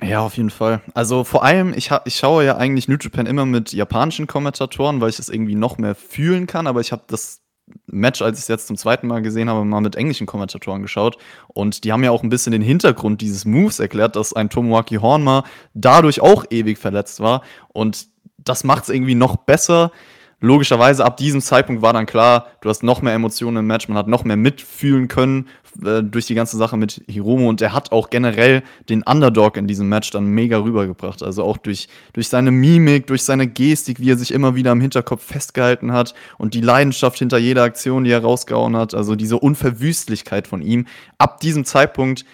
[0.00, 0.80] Ja, auf jeden Fall.
[0.94, 5.10] Also vor allem, ich, ich schaue ja eigentlich New Japan immer mit japanischen Kommentatoren, weil
[5.10, 7.40] ich es irgendwie noch mehr fühlen kann, aber ich habe das
[7.86, 11.16] Match, als ich es jetzt zum zweiten Mal gesehen habe, mal mit englischen Kommentatoren geschaut.
[11.48, 14.96] Und die haben ja auch ein bisschen den Hintergrund dieses Moves erklärt, dass ein Tomoaki
[14.96, 17.42] Hornma dadurch auch ewig verletzt war.
[17.68, 19.92] Und das macht es irgendwie noch besser
[20.40, 23.98] logischerweise ab diesem Zeitpunkt war dann klar, du hast noch mehr Emotionen im Match, man
[23.98, 25.48] hat noch mehr mitfühlen können
[25.84, 29.66] äh, durch die ganze Sache mit Hiromo und er hat auch generell den Underdog in
[29.66, 31.22] diesem Match dann mega rübergebracht.
[31.22, 34.80] Also auch durch, durch seine Mimik, durch seine Gestik, wie er sich immer wieder im
[34.80, 39.38] Hinterkopf festgehalten hat und die Leidenschaft hinter jeder Aktion, die er rausgehauen hat, also diese
[39.38, 40.86] Unverwüstlichkeit von ihm.
[41.18, 42.24] Ab diesem Zeitpunkt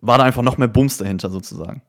[0.00, 1.82] war da einfach noch mehr Bums dahinter sozusagen.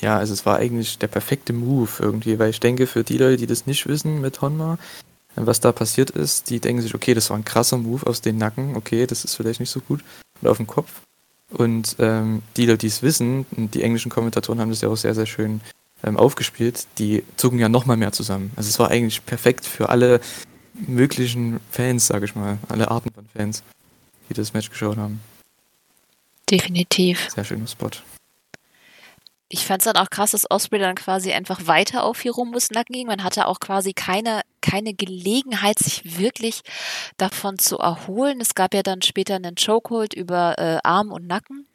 [0.00, 3.38] Ja, also es war eigentlich der perfekte Move irgendwie, weil ich denke, für die Leute,
[3.38, 4.78] die das nicht wissen mit Honma,
[5.36, 8.38] was da passiert ist, die denken sich, okay, das war ein krasser Move aus den
[8.38, 10.02] Nacken, okay, das ist vielleicht nicht so gut,
[10.40, 10.90] oder auf dem Kopf.
[11.50, 15.14] Und ähm, die Leute, die es wissen, die englischen Kommentatoren haben das ja auch sehr,
[15.14, 15.60] sehr schön
[16.02, 18.50] ähm, aufgespielt, die zucken ja nochmal mehr zusammen.
[18.56, 20.20] Also es war eigentlich perfekt für alle
[20.74, 23.62] möglichen Fans, sage ich mal, alle Arten von Fans,
[24.28, 25.20] die das Match geschaut haben.
[26.50, 27.28] Definitiv.
[27.30, 27.90] Sehr schöner Spot
[29.48, 32.94] ich fand es dann auch krass, dass Osprey dann quasi einfach weiter auf Hiromus Nacken
[32.94, 33.06] ging.
[33.06, 36.62] Man hatte auch quasi keine, keine Gelegenheit, sich wirklich
[37.16, 38.40] davon zu erholen.
[38.40, 41.66] Es gab ja dann später einen Chokehold über äh, Arm und Nacken.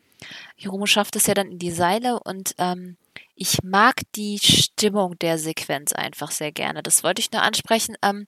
[0.56, 2.98] Hiromu schafft es ja dann in die Seile und ähm,
[3.36, 6.84] ich mag die Stimmung der Sequenz einfach sehr gerne.
[6.84, 7.96] Das wollte ich nur ansprechen.
[8.04, 8.28] Ähm,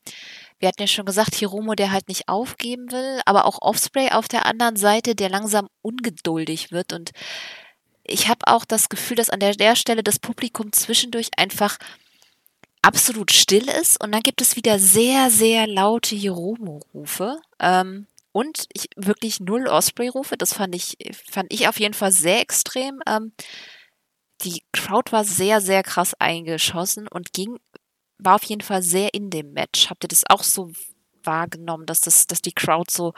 [0.57, 4.27] wir hatten ja schon gesagt, Hiromo, der halt nicht aufgeben will, aber auch Offspray auf
[4.27, 7.11] der anderen Seite, der langsam ungeduldig wird und
[8.03, 11.77] ich habe auch das Gefühl, dass an der, der Stelle das Publikum zwischendurch einfach
[12.81, 17.39] absolut still ist und dann gibt es wieder sehr, sehr laute Hiromo-Rufe.
[17.59, 20.37] Ähm, und ich, wirklich null Osprey-Rufe.
[20.37, 20.97] Das fand ich,
[21.29, 22.99] fand ich auf jeden Fall sehr extrem.
[23.07, 23.31] Ähm,
[24.41, 27.59] die Crowd war sehr, sehr krass eingeschossen und ging,
[28.17, 29.89] war auf jeden Fall sehr in dem Match.
[29.89, 30.71] Habt ihr das auch so
[31.23, 33.13] wahrgenommen, dass das, dass die Crowd so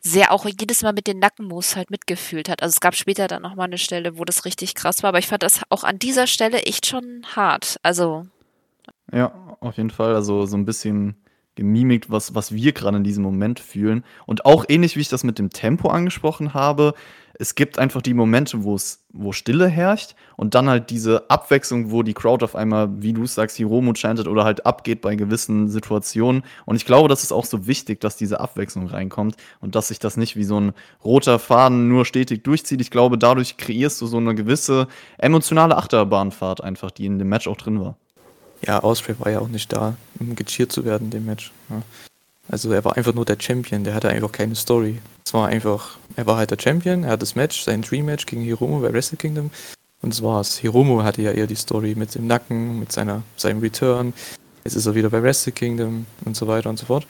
[0.00, 2.62] sehr auch jedes Mal mit den Nackenmoos halt mitgefühlt hat.
[2.62, 5.26] Also es gab später dann nochmal eine Stelle, wo das richtig krass war, aber ich
[5.26, 7.78] fand das auch an dieser Stelle echt schon hart.
[7.82, 8.26] Also.
[9.12, 10.14] Ja, auf jeden Fall.
[10.14, 11.16] Also so ein bisschen
[11.58, 14.04] gemimikt, was, was wir gerade in diesem Moment fühlen.
[14.26, 16.94] Und auch ähnlich wie ich das mit dem Tempo angesprochen habe,
[17.40, 21.92] es gibt einfach die Momente, wo es, wo Stille herrscht und dann halt diese Abwechslung,
[21.92, 25.68] wo die Crowd auf einmal, wie du sagst, Hiromo chantet oder halt abgeht bei gewissen
[25.68, 26.42] Situationen.
[26.64, 30.00] Und ich glaube, das ist auch so wichtig, dass diese Abwechslung reinkommt und dass sich
[30.00, 30.72] das nicht wie so ein
[31.04, 32.80] roter Faden nur stetig durchzieht.
[32.80, 37.46] Ich glaube, dadurch kreierst du so eine gewisse emotionale Achterbahnfahrt einfach, die in dem Match
[37.46, 37.96] auch drin war.
[38.66, 41.52] Ja, Osprey war ja auch nicht da, um gecheert zu werden in dem Match.
[41.70, 41.82] Ja.
[42.48, 45.00] Also er war einfach nur der Champion, der hatte einfach keine Story.
[45.24, 48.26] Es war einfach, er war halt der Champion, er hat das Match, sein Dream Match
[48.26, 49.50] gegen Hiromo bei Wrestle Kingdom
[50.00, 50.56] und das war's.
[50.56, 54.14] Hiromo hatte ja eher die Story mit dem Nacken, mit seiner, seinem Return.
[54.64, 57.06] Jetzt ist er wieder bei Wrestle Kingdom und so weiter und so fort.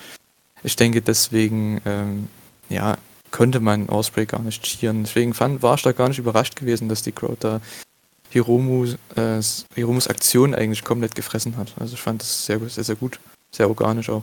[0.64, 2.28] Ich denke deswegen, ähm,
[2.68, 2.98] ja,
[3.30, 5.04] konnte man Osprey gar nicht cheeren.
[5.04, 7.60] Deswegen fand, war ich da gar nicht überrascht gewesen, dass die Crowd da
[8.30, 8.86] Hiromu,
[9.16, 9.40] äh,
[9.74, 11.74] Hiromus Aktion eigentlich komplett gefressen hat.
[11.78, 13.20] Also ich fand das sehr, sehr, sehr gut.
[13.50, 14.22] Sehr organisch auch.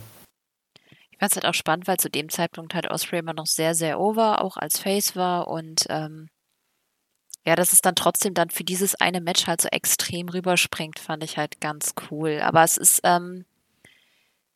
[1.10, 3.74] Ich fand es halt auch spannend, weil zu dem Zeitpunkt halt Osprey immer noch sehr,
[3.74, 6.28] sehr over, auch als Face war und ähm,
[7.46, 11.22] ja, dass es dann trotzdem dann für dieses eine Match halt so extrem rüberspringt, fand
[11.22, 12.40] ich halt ganz cool.
[12.42, 13.44] Aber es ist, ähm,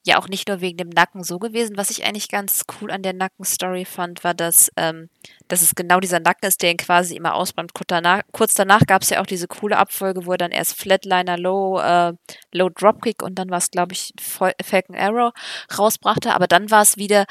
[0.06, 1.76] ja auch nicht nur wegen dem Nacken so gewesen.
[1.76, 5.10] Was ich eigentlich ganz cool an der Nackenstory fand, war, dass, ähm,
[5.48, 7.74] dass es genau dieser Nacken ist, der ihn quasi immer ausbrennt.
[7.74, 10.76] Kurz danach, kurz danach gab es ja auch diese coole Abfolge, wo er dann erst
[10.76, 12.14] Flatliner Low, äh,
[12.52, 15.32] Low Dropkick und dann war es, glaube ich, Falcon Arrow
[15.76, 16.34] rausbrachte.
[16.34, 17.26] Aber dann war es wieder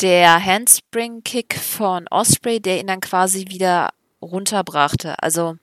[0.00, 3.90] der Handspring Kick von Osprey, der ihn dann quasi wieder
[4.22, 5.22] runterbrachte.
[5.22, 5.56] Also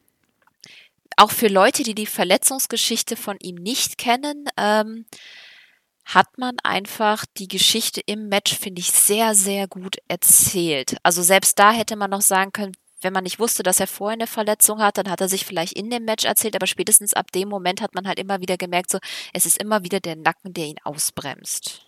[1.17, 5.05] auch für Leute, die die Verletzungsgeschichte von ihm nicht kennen, ähm,
[6.13, 10.97] hat man einfach die Geschichte im Match, finde ich, sehr, sehr gut erzählt.
[11.03, 14.13] Also selbst da hätte man noch sagen können, wenn man nicht wusste, dass er vorher
[14.13, 17.31] eine Verletzung hat, dann hat er sich vielleicht in dem Match erzählt, aber spätestens ab
[17.31, 18.99] dem Moment hat man halt immer wieder gemerkt, so,
[19.33, 21.81] es ist immer wieder der Nacken, der ihn ausbremst.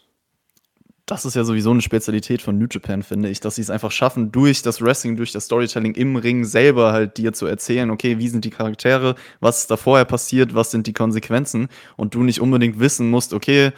[1.06, 3.92] Das ist ja sowieso eine Spezialität von New Japan, finde ich, dass sie es einfach
[3.92, 8.20] schaffen, durch das Wrestling, durch das Storytelling im Ring selber halt dir zu erzählen, okay,
[8.20, 12.24] wie sind die Charaktere, was ist da vorher passiert, was sind die Konsequenzen und du
[12.24, 13.74] nicht unbedingt wissen musst, okay,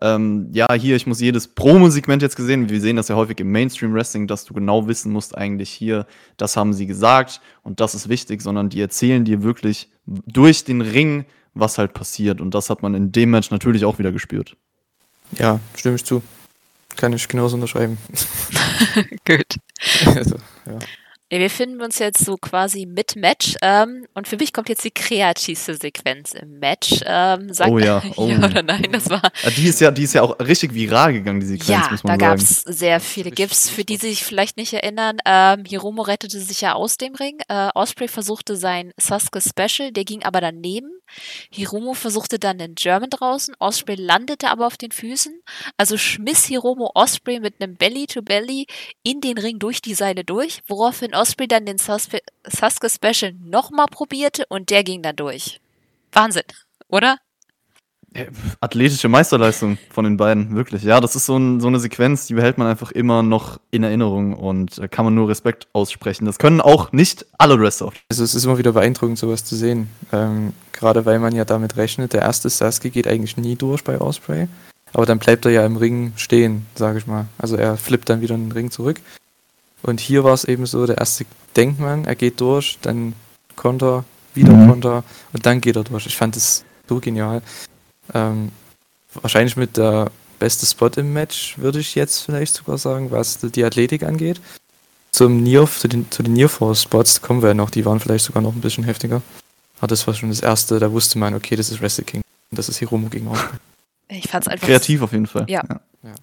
[0.00, 2.68] ähm, ja, hier, ich muss jedes Promo-Segment jetzt gesehen.
[2.68, 6.06] Wir sehen das ja häufig im Mainstream-Wrestling, dass du genau wissen musst, eigentlich hier,
[6.36, 10.80] das haben sie gesagt und das ist wichtig, sondern die erzählen dir wirklich durch den
[10.80, 12.40] Ring, was halt passiert.
[12.40, 14.56] Und das hat man in dem Match natürlich auch wieder gespürt.
[15.32, 16.22] Ja, stimme ich zu.
[16.96, 17.98] Kann ich genauso unterschreiben.
[19.24, 19.56] Gut.
[20.06, 20.78] also, ja.
[21.30, 23.54] Wir finden uns jetzt so quasi mit Match.
[23.60, 27.00] Ähm, und für mich kommt jetzt die kreativste Sequenz im Match.
[27.04, 28.28] Ähm, sag, Oh ja, oh.
[28.28, 29.22] ja oder nein, das war.
[29.42, 32.02] Ja, Die ist ja, die ist ja auch richtig viral gegangen, die Sequenz, Ja, muss
[32.02, 32.62] da man gab sagen.
[32.66, 35.18] es sehr viele GIFs, für die sich vielleicht nicht erinnern.
[35.26, 37.38] Ähm, Hiromo rettete sich ja aus dem Ring.
[37.48, 40.90] Äh, Osprey versuchte sein Sasuke Special, der ging aber daneben.
[41.50, 43.54] Hiromo versuchte dann den German draußen.
[43.58, 45.40] Osprey landete aber auf den Füßen.
[45.76, 48.66] Also schmiss Hiromo Osprey mit einem Belly to Belly
[49.02, 53.86] in den Ring durch die Seile durch, woraufhin Osprey dann den Sasuke, Sasuke Special nochmal
[53.86, 55.60] probierte und der ging dann durch.
[56.12, 56.44] Wahnsinn,
[56.88, 57.18] oder?
[58.60, 60.82] Athletische Meisterleistung von den beiden, wirklich.
[60.82, 63.82] Ja, das ist so, ein, so eine Sequenz, die behält man einfach immer noch in
[63.82, 66.24] Erinnerung und äh, kann man nur Respekt aussprechen.
[66.24, 67.92] Das können auch nicht alle Wrestler.
[68.08, 69.88] Also es ist immer wieder beeindruckend, sowas zu sehen.
[70.10, 74.00] Ähm, Gerade weil man ja damit rechnet, der erste Sasuke geht eigentlich nie durch bei
[74.00, 74.48] Osprey.
[74.92, 77.26] Aber dann bleibt er ja im Ring stehen, sage ich mal.
[77.36, 79.00] Also er flippt dann wieder in den Ring zurück.
[79.82, 81.24] Und hier war es eben so, der erste
[81.56, 83.14] denkt man, er geht durch, dann
[83.56, 84.68] Konter, wieder Mhm.
[84.68, 86.06] Konter und dann geht er durch.
[86.06, 87.42] Ich fand das so genial.
[88.14, 88.50] Ähm,
[89.14, 93.64] wahrscheinlich mit der beste Spot im Match, würde ich jetzt vielleicht sogar sagen, was die
[93.64, 94.40] Athletik angeht.
[95.10, 98.42] Zum Near, zu den, zu den Near-Force-Spots kommen wir ja noch, die waren vielleicht sogar
[98.42, 99.22] noch ein bisschen heftiger.
[99.78, 102.22] Aber das war schon das erste, da wusste man, okay, das ist Wrestle King.
[102.50, 103.58] Und das ist Hiromo gegen Osprey.
[104.08, 105.44] Ich fand's einfach Kreativ auf jeden Fall.
[105.48, 105.62] Ja.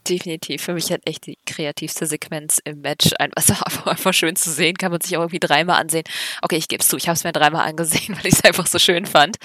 [0.08, 0.62] Definitiv.
[0.62, 3.12] Für mich halt echt die kreativste Sequenz im Match.
[3.36, 6.04] Es war einfach, schön zu sehen, kann man sich auch irgendwie dreimal ansehen.
[6.41, 8.67] Okay, ich gebe es zu, ich habe es mir dreimal angesehen, weil ich es einfach
[8.67, 9.38] so schön fand.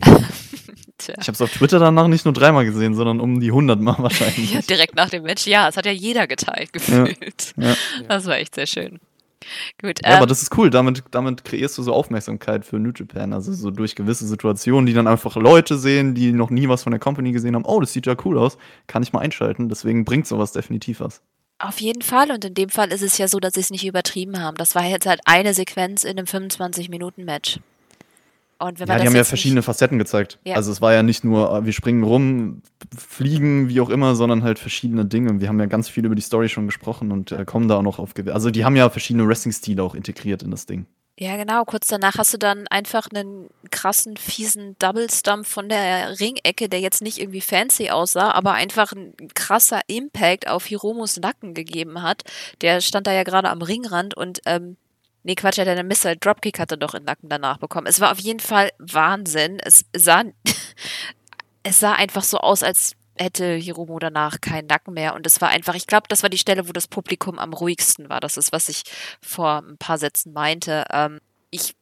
[0.98, 1.14] Tja.
[1.20, 3.96] Ich habe es auf Twitter danach nicht nur dreimal gesehen, sondern um die 100 Mal
[3.98, 4.52] wahrscheinlich.
[4.52, 5.44] Ja, direkt nach dem Match.
[5.46, 7.52] Ja, es hat ja jeder geteilt, gefühlt.
[7.56, 7.74] Ja.
[8.08, 9.00] Das war echt sehr schön.
[9.80, 10.70] Gut, Ja, aber ähm, das ist cool.
[10.70, 13.32] Damit, damit kreierst du so Aufmerksamkeit für New Japan.
[13.32, 16.90] Also so durch gewisse Situationen, die dann einfach Leute sehen, die noch nie was von
[16.92, 17.64] der Company gesehen haben.
[17.64, 18.58] Oh, das sieht ja cool aus.
[18.86, 19.68] Kann ich mal einschalten.
[19.68, 21.22] Deswegen bringt sowas definitiv was.
[21.58, 22.30] auf jeden Fall.
[22.30, 24.56] Und in dem Fall ist es ja so, dass sie es nicht übertrieben haben.
[24.56, 27.60] Das war jetzt halt eine Sequenz in einem 25-Minuten-Match.
[28.58, 30.38] Und wenn man Ja, die haben ja verschiedene Facetten gezeigt.
[30.44, 30.56] Ja.
[30.56, 32.62] Also es war ja nicht nur, äh, wir springen rum,
[32.96, 35.40] fliegen, wie auch immer, sondern halt verschiedene Dinge.
[35.40, 37.82] Wir haben ja ganz viel über die Story schon gesprochen und äh, kommen da auch
[37.82, 38.14] noch auf.
[38.32, 40.86] Also die haben ja verschiedene Wrestling-Stile auch integriert in das Ding.
[41.16, 41.64] Ja, genau.
[41.64, 46.80] Kurz danach hast du dann einfach einen krassen, fiesen Double Stump von der Ringecke, der
[46.80, 52.22] jetzt nicht irgendwie fancy aussah, aber einfach ein krasser Impact auf Hiromos Nacken gegeben hat.
[52.62, 54.76] Der stand da ja gerade am Ringrand und, ähm,
[55.24, 57.86] nee, Quatsch, der eine Missile Dropkick hatte doch den Nacken danach bekommen.
[57.86, 59.58] Es war auf jeden Fall Wahnsinn.
[59.60, 60.22] Es sah,
[61.62, 65.14] es sah einfach so aus, als hätte Hiromo danach keinen Nacken mehr.
[65.14, 68.08] Und es war einfach, ich glaube, das war die Stelle, wo das Publikum am ruhigsten
[68.08, 68.20] war.
[68.20, 68.82] Das ist, was ich
[69.20, 70.84] vor ein paar Sätzen meinte.
[70.90, 71.74] Ähm, ich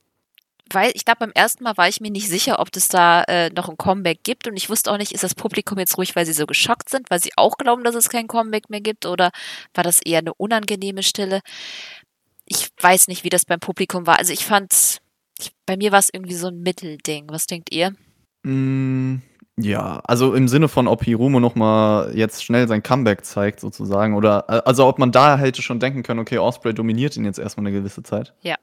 [0.75, 3.51] weil ich glaube, beim ersten Mal war ich mir nicht sicher, ob es da äh,
[3.51, 4.47] noch ein Comeback gibt.
[4.47, 7.11] Und ich wusste auch nicht, ist das Publikum jetzt ruhig, weil sie so geschockt sind,
[7.11, 9.07] weil sie auch glauben, dass es kein Comeback mehr gibt?
[9.07, 9.31] Oder
[9.75, 11.41] war das eher eine unangenehme Stille?
[12.55, 14.19] Ich weiß nicht, wie das beim Publikum war.
[14.19, 15.01] Also ich fand,
[15.39, 17.25] ich, bei mir war es irgendwie so ein Mittelding.
[17.29, 17.95] Was denkt ihr?
[18.43, 19.23] Mm,
[19.57, 24.15] ja, also im Sinne von, ob Hiromo noch mal jetzt schnell sein Comeback zeigt, sozusagen.
[24.15, 27.39] Oder äh, also ob man da hätte schon denken können, okay, Osprey dominiert ihn jetzt
[27.39, 28.35] erstmal eine gewisse Zeit.
[28.43, 28.57] Ja.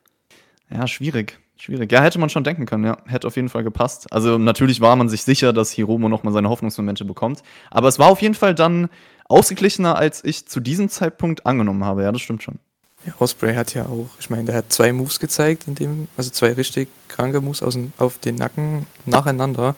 [0.69, 1.39] Ja, schwierig.
[1.57, 1.91] Schwierig.
[1.91, 2.97] Ja, hätte man schon denken können, ja.
[3.07, 4.13] Hätte auf jeden Fall gepasst.
[4.13, 7.41] Also natürlich war man sich sicher, dass Hiromo noch mal seine Hoffnungsmomente bekommt.
[7.71, 8.87] Aber es war auf jeden Fall dann
[9.25, 12.03] ausgeglichener, als ich zu diesem Zeitpunkt angenommen habe.
[12.03, 12.59] Ja, das stimmt schon.
[13.05, 16.29] Ja, Osprey hat ja auch, ich meine, der hat zwei Moves gezeigt, in dem, also
[16.29, 19.75] zwei richtig kranke Moves aus dem, auf den Nacken nacheinander.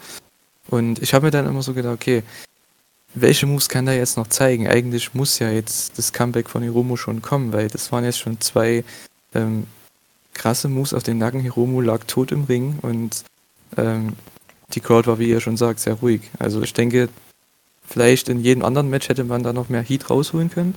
[0.70, 2.24] Und ich habe mir dann immer so gedacht, okay,
[3.14, 4.68] welche Moves kann der jetzt noch zeigen?
[4.68, 8.40] Eigentlich muss ja jetzt das Comeback von Hiromo schon kommen, weil das waren jetzt schon
[8.40, 8.84] zwei
[9.36, 9.68] ähm,
[10.34, 11.42] krasse Moves auf den Nacken.
[11.42, 13.24] Hiromo lag tot im Ring und
[13.78, 14.14] ähm,
[14.74, 16.22] die Crowd war, wie ihr schon sagt, sehr ruhig.
[16.40, 17.10] Also ich denke,
[17.86, 20.76] vielleicht in jedem anderen Match hätte man da noch mehr Heat rausholen können.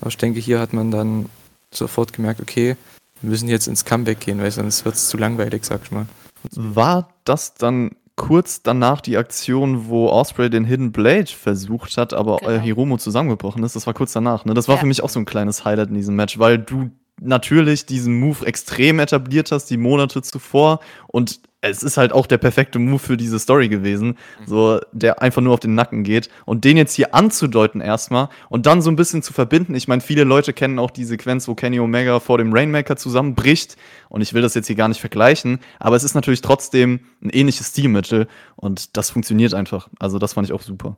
[0.00, 1.26] Aber ich denke, hier hat man dann
[1.74, 2.76] sofort gemerkt, okay,
[3.20, 6.06] wir müssen jetzt ins Comeback gehen, weil sonst wird es zu langweilig, sag ich mal.
[6.52, 12.38] War das dann kurz danach die Aktion, wo Osprey den Hidden Blade versucht hat, aber
[12.38, 12.60] Genau.
[12.60, 13.76] Hiromo zusammengebrochen ist?
[13.76, 14.44] Das war kurz danach.
[14.44, 14.54] Ne?
[14.54, 14.80] Das war Ja.
[14.80, 18.46] für mich auch so ein kleines Highlight in diesem Match, weil du natürlich diesen Move
[18.46, 20.80] extrem etabliert hast, die Monate zuvor.
[21.06, 25.42] Und es ist halt auch der perfekte Move für diese Story gewesen, so der einfach
[25.42, 26.30] nur auf den Nacken geht.
[26.46, 29.74] Und den jetzt hier anzudeuten erstmal und dann so ein bisschen zu verbinden.
[29.74, 33.76] Ich meine, viele Leute kennen auch die Sequenz, wo Kenny Omega vor dem Rainmaker zusammenbricht.
[34.08, 37.30] Und ich will das jetzt hier gar nicht vergleichen, aber es ist natürlich trotzdem ein
[37.30, 39.88] ähnliches Stilmittel und das funktioniert einfach.
[39.98, 40.96] Also das fand ich auch super.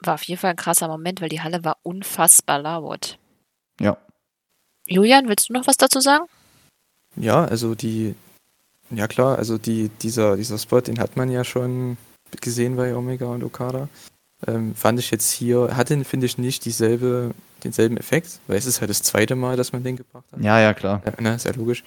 [0.00, 3.18] War auf jeden Fall ein krasser Moment, weil die Halle war unfassbar laut.
[3.80, 3.96] Ja.
[4.86, 6.24] Julian, willst du noch was dazu sagen?
[7.16, 8.14] Ja, also die,
[8.90, 11.96] ja klar, also die, dieser, dieser Spot, den hat man ja schon
[12.40, 13.88] gesehen bei Omega und Okada.
[14.46, 18.80] Ähm, fand ich jetzt hier, hatte, finde ich, nicht dieselbe, denselben Effekt, weil es ist
[18.80, 20.40] halt das zweite Mal, dass man den gebracht hat.
[20.40, 21.02] Ja, ja, klar.
[21.06, 21.84] Ja, ne, ist ja logisch.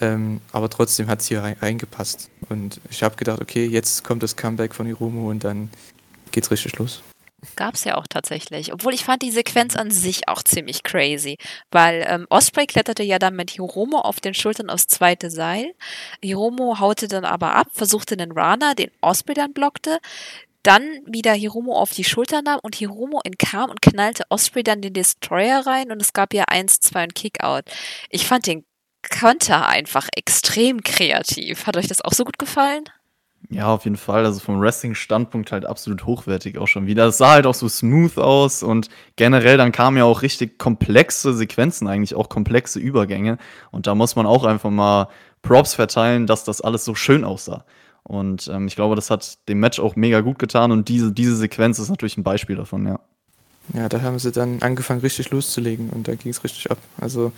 [0.00, 2.30] Ähm, aber trotzdem hat es hier rein, reingepasst.
[2.48, 5.70] Und ich habe gedacht, okay, jetzt kommt das Comeback von Hiromo und dann
[6.32, 7.02] geht's richtig los.
[7.56, 8.72] Gab es ja auch tatsächlich.
[8.72, 11.38] Obwohl ich fand die Sequenz an sich auch ziemlich crazy.
[11.72, 15.74] Weil ähm, Osprey kletterte ja dann mit Hiromo auf den Schultern aufs zweite Seil.
[16.22, 19.98] Hiromo haute dann aber ab, versuchte den Rana, den Osprey dann blockte.
[20.62, 24.92] Dann wieder Hiromo auf die Schulter nahm und Hiromo entkam und knallte Osprey dann den
[24.92, 27.64] Destroyer rein und es gab ja 1, 2 und Kickout.
[28.10, 28.64] Ich fand den
[29.20, 31.66] Konter einfach extrem kreativ.
[31.66, 32.84] Hat euch das auch so gut gefallen?
[33.50, 34.24] Ja, auf jeden Fall.
[34.24, 37.06] Also vom Wrestling-Standpunkt halt absolut hochwertig auch schon wieder.
[37.06, 41.34] Es sah halt auch so smooth aus und generell dann kamen ja auch richtig komplexe
[41.34, 43.38] Sequenzen, eigentlich auch komplexe Übergänge.
[43.70, 45.08] Und da muss man auch einfach mal
[45.42, 47.64] Props verteilen, dass das alles so schön aussah.
[48.04, 51.36] Und ähm, ich glaube, das hat dem Match auch mega gut getan und diese, diese
[51.36, 53.00] Sequenz ist natürlich ein Beispiel davon, ja.
[53.74, 56.78] Ja, da haben sie dann angefangen, richtig loszulegen und da ging es richtig ab.
[57.00, 57.32] Also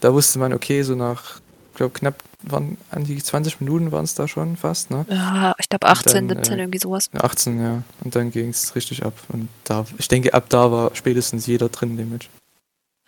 [0.00, 1.40] da wusste man, okay, so nach,
[1.78, 5.06] glaube, knapp waren an die 20 Minuten waren es da schon fast, ne?
[5.08, 7.10] Ja, ich glaube 18, dann, 17, äh, irgendwie sowas.
[7.12, 7.82] 18, ja.
[8.04, 9.14] Und dann ging es richtig ab.
[9.28, 12.28] Und da, ich denke, ab da war spätestens jeder drin in dem Match.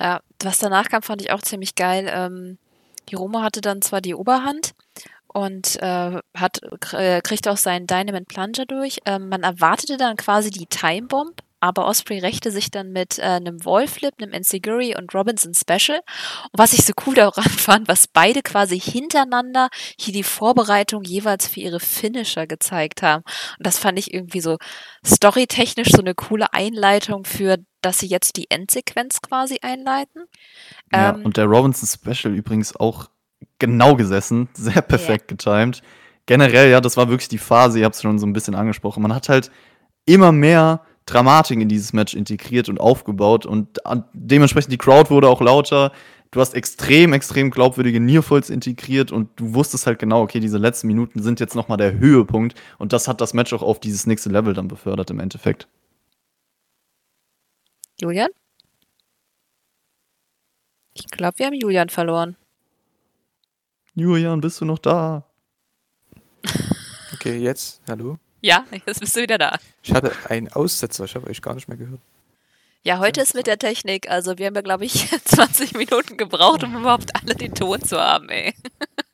[0.00, 2.10] Ja, was danach kam, fand ich auch ziemlich geil.
[2.10, 2.58] Ähm,
[3.08, 4.72] Hiromo hatte dann zwar die Oberhand
[5.26, 6.60] und äh, hat,
[6.92, 9.00] äh, kriegte auch seinen Dynamite Plunger durch.
[9.04, 13.22] Ähm, man erwartete dann quasi die Time Bomb, aber Osprey rächte sich dann mit äh,
[13.22, 16.00] einem Wallflip, einem Ensiguri und Robinson Special.
[16.44, 19.68] Und was ich so cool daran fand, was beide quasi hintereinander
[19.98, 23.22] hier die Vorbereitung jeweils für ihre Finisher gezeigt haben.
[23.58, 24.56] Und das fand ich irgendwie so
[25.04, 30.24] storytechnisch so eine coole Einleitung für, dass sie jetzt die Endsequenz quasi einleiten.
[30.92, 31.14] ja.
[31.14, 33.10] Ähm, Und der Robinson Special übrigens auch
[33.58, 35.82] genau gesessen, sehr perfekt getimed.
[36.26, 39.02] Generell, ja, das war wirklich die Phase, ihr habt es schon so ein bisschen angesprochen.
[39.02, 39.50] Man hat halt
[40.06, 43.80] immer mehr Dramatik in dieses Match integriert und aufgebaut und
[44.12, 45.92] dementsprechend die Crowd wurde auch lauter.
[46.30, 50.86] Du hast extrem, extrem glaubwürdige Nearfalls integriert und du wusstest halt genau, okay, diese letzten
[50.86, 54.30] Minuten sind jetzt nochmal der Höhepunkt und das hat das Match auch auf dieses nächste
[54.30, 55.66] Level dann befördert im Endeffekt.
[58.00, 58.30] Julian?
[60.94, 62.36] Ich glaube, wir haben Julian verloren.
[63.94, 65.24] Julian, bist du noch da?
[67.12, 68.18] Okay, jetzt, hallo.
[68.40, 69.58] Ja, jetzt bist du wieder da.
[69.82, 72.00] Ich hatte einen Aussetzer, ich habe euch gar nicht mehr gehört.
[72.82, 76.64] Ja, heute ist mit der Technik, also wir haben ja, glaube ich, 20 Minuten gebraucht,
[76.64, 78.54] um überhaupt alle den Ton zu haben, ey.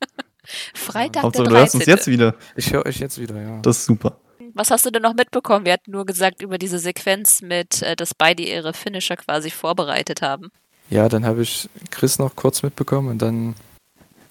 [0.73, 1.97] Freitag Hauptsache, der du hörst uns 13.
[1.97, 2.35] jetzt wieder.
[2.55, 3.59] Ich höre euch jetzt wieder, ja.
[3.61, 4.17] Das ist super.
[4.53, 5.65] Was hast du denn noch mitbekommen?
[5.65, 10.21] Wir hatten nur gesagt über diese Sequenz mit, äh, dass beide ihre Finisher quasi vorbereitet
[10.21, 10.49] haben.
[10.89, 13.55] Ja, dann habe ich Chris noch kurz mitbekommen und dann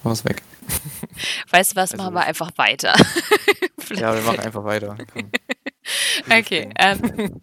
[0.07, 0.43] war es weg.
[1.51, 2.95] Weißt du was, Also- machen wir einfach weiter.
[3.95, 4.97] Ja, wir machen einfach weiter.
[5.13, 5.31] Komm.
[6.29, 6.69] Okay.
[6.77, 7.41] Ähm,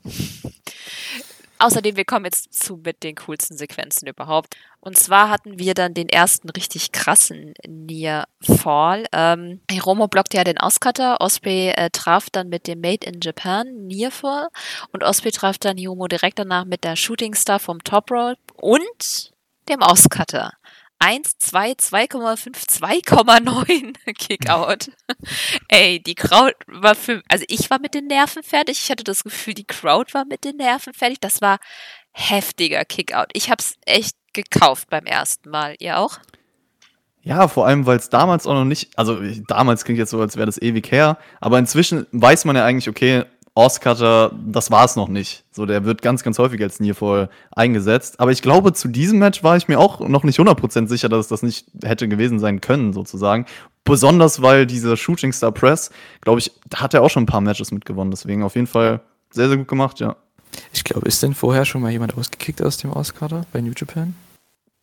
[1.60, 4.58] außerdem, wir kommen jetzt zu mit den coolsten Sequenzen überhaupt.
[4.82, 9.06] Und zwar hatten wir dann den ersten richtig krassen Near Fall.
[9.14, 11.22] Ähm, Hiromo blockte ja den Auscutter.
[11.22, 14.50] Osprey äh, traf dann mit dem Made in Japan Near Fall.
[14.92, 19.32] Und Osprey traf dann Hiromo direkt danach mit der Shooting Star vom Top Rope und
[19.70, 20.52] dem Auscutter.
[21.00, 22.68] 1, 2, 2,5,
[23.06, 24.92] 2,9 Kickout.
[25.68, 28.82] Ey, die Crowd war für, also ich war mit den Nerven fertig.
[28.82, 31.20] Ich hatte das Gefühl, die Crowd war mit den Nerven fertig.
[31.20, 31.60] Das war
[32.12, 33.28] heftiger Kickout.
[33.34, 35.76] Ich hab's echt gekauft beim ersten Mal.
[35.80, 36.20] Ihr auch?
[37.26, 40.36] Ja, vor allem, weil es damals auch noch nicht, also damals klingt jetzt so, als
[40.36, 43.24] wäre das ewig her, aber inzwischen weiß man ja eigentlich, okay,
[43.56, 45.44] Oscutter, das war es noch nicht.
[45.52, 48.20] So, der wird ganz, ganz häufig als Nearfall eingesetzt.
[48.20, 51.22] Aber ich glaube, zu diesem Match war ich mir auch noch nicht 100% sicher, dass
[51.22, 53.46] es das nicht hätte gewesen sein können, sozusagen.
[53.84, 57.42] Besonders, weil dieser Shooting Star Press, glaube ich, da hat er auch schon ein paar
[57.42, 58.10] Matches mitgewonnen.
[58.10, 60.16] Deswegen auf jeden Fall sehr, sehr gut gemacht, ja.
[60.72, 64.16] Ich glaube, ist denn vorher schon mal jemand ausgekickt aus dem Oscar bei New Japan?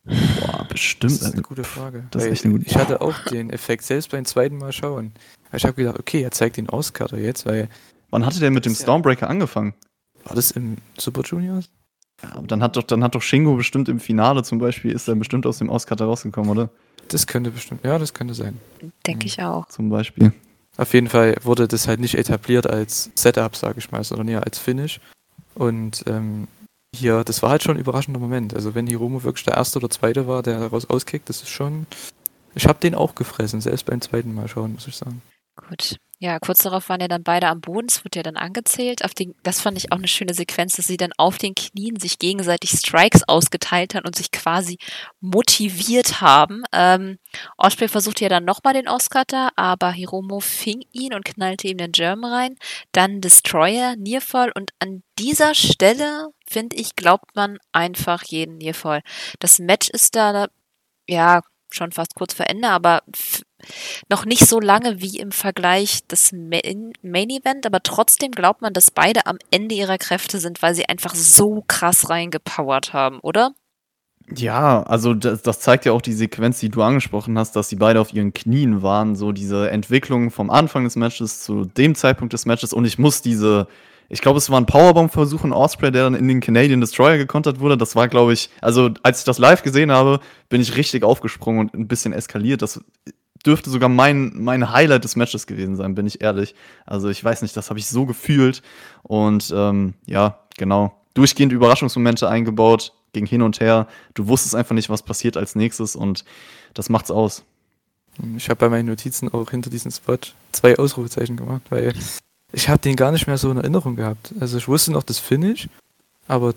[0.04, 1.12] Boah, bestimmt.
[1.12, 2.04] Das ist eine gute Frage.
[2.10, 5.12] Das ist echt eine gute ich hatte auch den Effekt, selbst beim zweiten Mal schauen.
[5.52, 7.68] Ich habe gedacht, okay, er zeigt den Oscar jetzt, weil
[8.10, 9.74] Wann hatte der mit dem Stormbreaker angefangen?
[10.24, 11.70] war das im Super Juniors?
[12.22, 15.08] Ja, aber dann hat doch, dann hat doch Shingo bestimmt im Finale zum Beispiel, ist
[15.08, 16.70] er bestimmt aus dem Oscutter rausgekommen, oder?
[17.08, 18.58] Das könnte bestimmt, ja, das könnte sein.
[19.06, 19.66] Denke ich auch.
[19.68, 20.32] Zum Beispiel.
[20.76, 24.44] Auf jeden Fall wurde das halt nicht etabliert als Setup, sage ich mal, sondern eher
[24.44, 25.00] als Finish.
[25.54, 26.46] Und ähm,
[26.94, 28.54] hier, das war halt schon ein überraschender Moment.
[28.54, 31.86] Also wenn Hiromo wirklich der erste oder zweite war, der daraus auskickt, das ist schon.
[32.54, 35.22] Ich habe den auch gefressen, selbst beim zweiten Mal schauen, muss ich sagen.
[35.56, 35.96] gut.
[36.22, 39.06] Ja, kurz darauf waren ja dann beide am Boden, es wird ja dann angezählt.
[39.06, 41.98] Auf den, das fand ich auch eine schöne Sequenz, dass sie dann auf den Knien
[41.98, 44.76] sich gegenseitig Strikes ausgeteilt haben und sich quasi
[45.22, 46.62] motiviert haben.
[46.72, 47.18] Ähm,
[47.56, 48.84] Osprey versuchte ja dann nochmal den
[49.28, 52.56] da, aber Hiromo fing ihn und knallte ihm den German rein.
[52.92, 59.00] Dann Destroyer, Nearfall und an dieser Stelle, finde ich, glaubt man einfach jeden Nearfall.
[59.38, 60.48] Das Match ist da,
[61.08, 61.40] ja,
[61.70, 63.00] schon fast kurz vor Ende, aber
[64.08, 68.90] noch nicht so lange wie im Vergleich des Main, Event, aber trotzdem glaubt man, dass
[68.90, 73.52] beide am Ende ihrer Kräfte sind, weil sie einfach so krass reingepowert haben, oder?
[74.36, 77.76] Ja, also das, das, zeigt ja auch die Sequenz, die du angesprochen hast, dass sie
[77.76, 82.32] beide auf ihren Knien waren, so diese Entwicklung vom Anfang des Matches zu dem Zeitpunkt
[82.32, 83.66] des Matches und ich muss diese
[84.12, 87.60] ich glaube, es war ein Powerbomb-Versuch in Osprey, der dann in den Canadian Destroyer gekontert
[87.60, 87.78] wurde.
[87.78, 91.60] Das war, glaube ich, also als ich das live gesehen habe, bin ich richtig aufgesprungen
[91.60, 92.60] und ein bisschen eskaliert.
[92.60, 92.80] Das
[93.46, 96.54] dürfte sogar mein, mein Highlight des Matches gewesen sein, bin ich ehrlich.
[96.86, 98.62] Also ich weiß nicht, das habe ich so gefühlt.
[99.02, 100.94] Und ähm, ja, genau.
[101.14, 103.88] Durchgehend Überraschungsmomente eingebaut, ging hin und her.
[104.14, 106.24] Du wusstest einfach nicht, was passiert als nächstes und
[106.74, 107.44] das macht's aus.
[108.36, 110.18] Ich habe bei meinen Notizen auch hinter diesem Spot
[110.52, 111.94] zwei Ausrufezeichen gemacht, weil
[112.52, 114.34] ich habe den gar nicht mehr so in Erinnerung gehabt.
[114.40, 115.68] Also ich wusste noch das Finish,
[116.28, 116.54] aber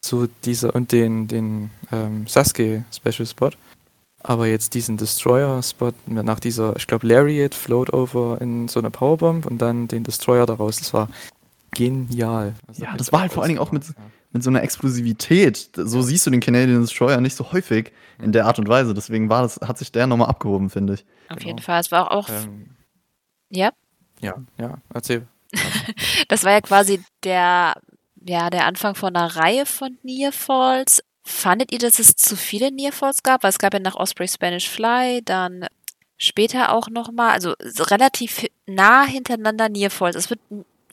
[0.00, 3.50] so dieser und den, den ähm, Sasuke Special Spot.
[4.26, 9.44] Aber jetzt diesen Destroyer-Spot nach dieser, ich glaube, Lariat float over in so eine Powerbomb
[9.44, 11.10] und dann den Destroyer daraus, das war
[11.72, 12.54] genial.
[12.66, 13.84] Also ja, das war halt vor allen Dingen auch mit,
[14.32, 15.68] mit so einer Explosivität.
[15.76, 18.94] So siehst du den Canadian Destroyer nicht so häufig in der Art und Weise.
[18.94, 21.04] Deswegen war das, hat sich der nochmal abgehoben, finde ich.
[21.28, 21.48] Auf genau.
[21.48, 21.80] jeden Fall.
[21.80, 22.30] Es war auch.
[22.30, 22.70] Ähm,
[23.50, 23.72] ja?
[24.22, 25.26] Ja, ja, erzähl.
[26.28, 27.74] das war ja quasi der,
[28.26, 31.02] ja, der Anfang von einer Reihe von Nearfalls.
[31.24, 33.42] Fandet ihr, dass es zu viele Nearfalls gab?
[33.42, 35.66] Weil es gab ja nach Osprey Spanish Fly, dann
[36.18, 40.16] später auch nochmal, also relativ nah hintereinander Nearfalls.
[40.16, 40.40] Es wird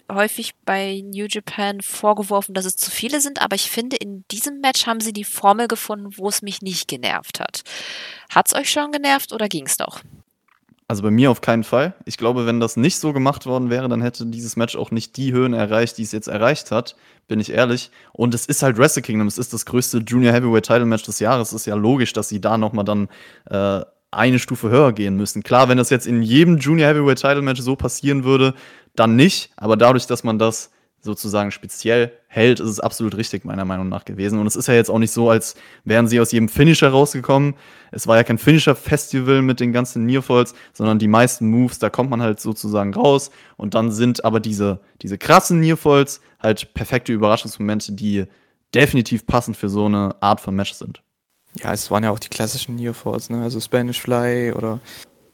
[0.09, 4.59] häufig bei New Japan vorgeworfen, dass es zu viele sind, aber ich finde, in diesem
[4.61, 7.63] Match haben sie die Formel gefunden, wo es mich nicht genervt hat.
[8.29, 10.01] Hat es euch schon genervt oder ging es noch?
[10.91, 11.93] Also bei mir auf keinen Fall.
[12.03, 15.15] Ich glaube, wenn das nicht so gemacht worden wäre, dann hätte dieses Match auch nicht
[15.15, 16.97] die Höhen erreicht, die es jetzt erreicht hat,
[17.29, 17.91] bin ich ehrlich.
[18.11, 21.19] Und es ist halt Wrestle Kingdom, es ist das größte Junior Heavyweight Title Match des
[21.19, 21.53] Jahres.
[21.53, 23.07] Es ist ja logisch, dass sie da nochmal dann
[23.49, 25.43] äh, eine Stufe höher gehen müssen.
[25.43, 28.53] Klar, wenn das jetzt in jedem Junior Heavyweight Title Match so passieren würde,
[28.93, 29.51] dann nicht.
[29.55, 30.71] Aber dadurch, dass man das
[31.01, 34.39] sozusagen speziell hält, ist es absolut richtig, meiner Meinung nach gewesen.
[34.39, 37.55] Und es ist ja jetzt auch nicht so, als wären sie aus jedem Finisher rausgekommen.
[37.91, 42.09] Es war ja kein Finisher-Festival mit den ganzen Nearfalls, sondern die meisten Moves, da kommt
[42.09, 43.31] man halt sozusagen raus.
[43.57, 48.25] Und dann sind aber diese, diese krassen Nearfalls halt perfekte Überraschungsmomente, die
[48.73, 51.01] definitiv passend für so eine Art von Match sind.
[51.61, 53.41] Ja, es waren ja auch die klassischen Nearfalls, ne?
[53.41, 54.79] Also Spanish Fly oder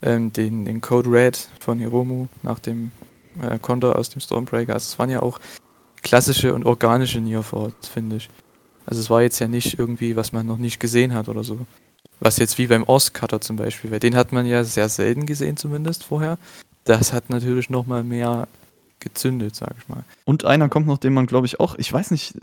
[0.02, 2.92] ähm, den, den Code Red von Hiromu nach dem
[3.42, 4.74] äh, Konter aus dem Stormbreaker.
[4.74, 5.40] Also es waren ja auch
[6.02, 8.30] klassische und organische Nearfalls, finde ich.
[8.86, 11.60] Also es war jetzt ja nicht irgendwie, was man noch nicht gesehen hat oder so.
[12.20, 15.58] Was jetzt wie beim Ostcutter zum Beispiel, weil den hat man ja sehr selten gesehen
[15.58, 16.38] zumindest vorher.
[16.84, 18.48] Das hat natürlich nochmal mehr
[19.00, 20.04] gezündet, sag ich mal.
[20.26, 22.34] Und einer kommt noch, den man glaube ich auch, ich weiß nicht,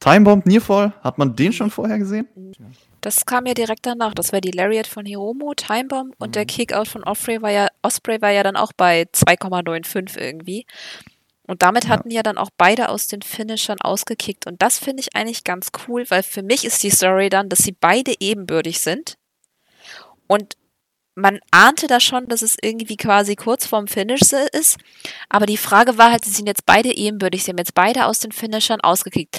[0.00, 2.26] Timebomb Nearfall, hat man den schon vorher gesehen?
[3.04, 4.14] Das kam ja direkt danach.
[4.14, 6.32] Das war die Lariat von Hiromo, Timebomb und mhm.
[6.32, 10.64] der Kickout von Osprey war ja, Osprey war ja dann auch bei 2,95 irgendwie.
[11.46, 12.16] Und damit hatten ja.
[12.16, 14.46] ja dann auch beide aus den Finishern ausgekickt.
[14.46, 17.58] Und das finde ich eigentlich ganz cool, weil für mich ist die Story dann, dass
[17.58, 19.18] sie beide ebenbürtig sind.
[20.26, 20.56] Und
[21.14, 24.78] man ahnte da schon, dass es irgendwie quasi kurz vorm Finish ist.
[25.28, 28.20] Aber die Frage war halt, sie sind jetzt beide ebenbürtig, sie haben jetzt beide aus
[28.20, 29.38] den Finishern ausgekickt.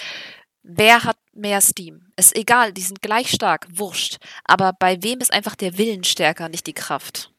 [0.68, 2.02] Wer hat mehr Steam?
[2.16, 4.18] Ist egal, die sind gleich stark, wurscht.
[4.46, 7.32] Aber bei wem ist einfach der Willen stärker, nicht die Kraft?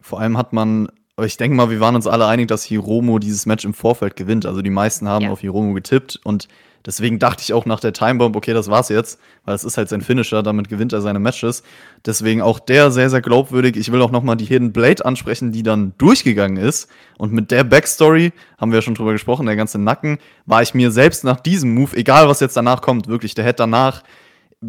[0.00, 3.18] Vor allem hat man aber ich denke mal, wir waren uns alle einig, dass Hiromo
[3.20, 4.46] dieses Match im Vorfeld gewinnt.
[4.46, 5.30] Also die meisten haben ja.
[5.30, 6.48] auf Hiromo getippt und
[6.86, 9.88] deswegen dachte ich auch nach der Timebomb, okay, das war's jetzt, weil es ist halt
[9.88, 11.62] sein Finisher, damit gewinnt er seine Matches.
[12.04, 13.76] Deswegen auch der sehr, sehr glaubwürdig.
[13.76, 16.88] Ich will auch nochmal die Hidden Blade ansprechen, die dann durchgegangen ist.
[17.18, 20.74] Und mit der Backstory, haben wir ja schon drüber gesprochen, der ganze Nacken, war ich
[20.74, 24.02] mir selbst nach diesem Move, egal was jetzt danach kommt, wirklich, der hätte danach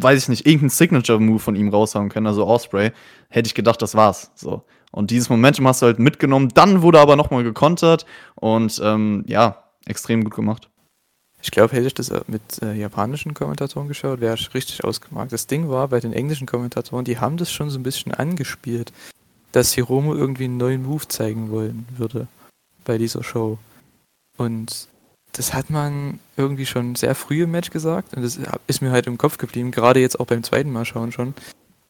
[0.01, 2.91] weiß ich nicht, irgendeinen Signature-Move von ihm raushauen können, also Osprey,
[3.29, 4.31] hätte ich gedacht, das war's.
[4.35, 4.63] So.
[4.91, 6.49] Und dieses Momentum hast du halt mitgenommen.
[6.53, 8.05] Dann wurde aber nochmal gekontert
[8.35, 10.69] und ähm, ja, extrem gut gemacht.
[11.45, 15.31] Ich glaube, hätte ich das äh, mit äh, japanischen Kommentatoren geschaut, wäre ich richtig ausgemacht.
[15.31, 18.91] Das Ding war, bei den englischen Kommentatoren, die haben das schon so ein bisschen angespielt,
[19.51, 22.27] dass Hiromo irgendwie einen neuen Move zeigen wollen würde
[22.83, 23.59] bei dieser Show.
[24.37, 24.87] Und
[25.33, 29.05] das hat man irgendwie schon sehr früh im Match gesagt und das ist mir halt
[29.05, 31.35] im Kopf geblieben, gerade jetzt auch beim zweiten Mal schauen schon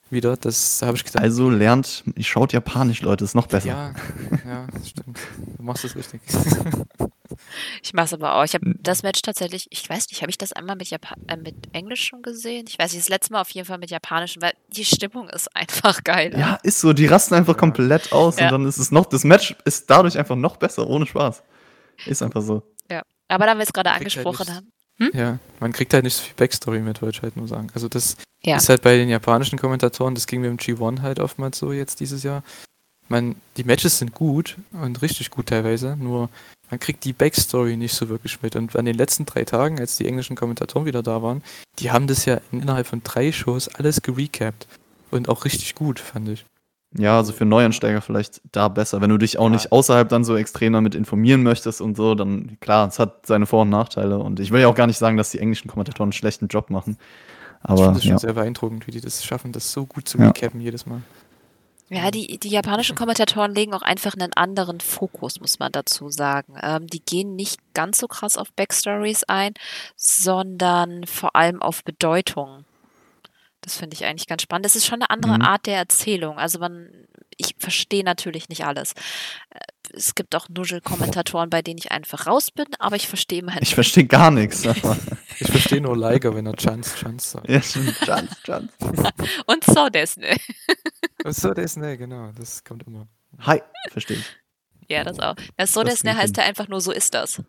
[0.10, 0.36] wieder.
[0.36, 1.24] Das habe ich gedacht.
[1.24, 3.68] Also lernt, schaut Japanisch, Leute, ist noch besser.
[3.68, 3.93] Ja,
[4.45, 5.18] ja, stimmt.
[5.58, 6.20] Du machst es richtig.
[7.84, 8.43] Ich mache es aber auch.
[8.43, 10.97] Ich habe das Match tatsächlich, ich weiß nicht, habe ich das einmal mit, äh,
[11.38, 12.66] mit Englisch schon gesehen?
[12.68, 15.56] Ich weiß nicht, das letzte Mal auf jeden Fall mit Japanisch, weil die Stimmung ist
[15.56, 16.34] einfach geil.
[16.38, 17.60] Ja, ist so, die rasten einfach Ja.
[17.60, 18.45] komplett aus Ja.
[18.45, 21.43] und dann ist es noch, das Match ist dadurch einfach noch besser, ohne Spaß.
[22.06, 22.64] Ist einfach so.
[23.28, 25.18] Aber da wir es gerade halt angesprochen nicht- haben.
[25.18, 27.70] Ja, man kriegt halt nicht so viel Backstory mit, wollte ich halt nur sagen.
[27.74, 28.58] Also das Ja.
[28.58, 31.99] ist halt bei den japanischen Kommentatoren, das ging mir im G1 halt oftmals so jetzt
[31.99, 32.43] dieses Jahr.
[33.08, 36.30] Man, die Matches sind gut und richtig gut teilweise, nur
[36.70, 38.55] man kriegt die Backstory nicht so wirklich mit.
[38.55, 41.43] Und an den letzten drei Tagen, als die englischen Kommentatoren wieder da waren,
[41.80, 44.68] die haben das ja innerhalb von drei Shows alles gerecapt.
[45.11, 46.45] Und auch richtig gut, fand ich.
[46.97, 49.01] Ja, also für Neuansteiger vielleicht da besser.
[49.01, 49.49] Wenn du dich auch Ja.
[49.51, 53.45] nicht außerhalb dann so extrem damit informieren möchtest und so, dann klar, es hat seine
[53.45, 54.18] Vor- und Nachteile.
[54.20, 56.70] Und ich will ja auch gar nicht sagen, dass die englischen Kommentatoren einen schlechten Job
[56.70, 56.97] machen.
[57.63, 58.20] ich Aber finde es schon ja.
[58.20, 60.28] sehr beeindruckend, wie die das schaffen, das so gut zu Ja.
[60.28, 61.01] recappen jedes Mal.
[61.90, 66.56] Ja, die, die japanischen Kommentatoren legen auch einfach einen anderen Fokus, muss man dazu sagen.
[66.62, 69.54] Ähm, die gehen nicht ganz so krass auf Backstories ein,
[69.96, 72.66] sondern vor allem auf Bedeutung.
[73.62, 74.66] Das finde ich eigentlich ganz spannend.
[74.66, 75.42] Das ist schon eine andere Mhm.
[75.44, 76.38] Art der Erzählung.
[76.40, 76.90] Also man,
[77.38, 78.94] ich verstehe natürlich nicht alles.
[79.50, 79.60] Äh,
[79.94, 83.62] Es gibt auch Nuschel-Kommentatoren, bei denen ich einfach raus bin, aber ich verstehe immerhin.
[83.62, 84.66] Ich verstehe gar nichts.
[84.66, 84.98] aber-
[85.40, 87.50] Ich verstehe nur Liger, wenn er Chance, Chance sagt.
[87.50, 87.94] ja, stimmt.
[88.00, 88.70] Chance, Chance.
[89.48, 90.36] Und so das, ne?
[91.28, 93.08] So, ne, genau, das kommt immer.
[93.40, 94.26] Hi, verstehe ich.
[94.88, 95.36] Ja, das auch.
[95.58, 97.42] Das so Das das, ne geht heißt ja einfach nur so ist das.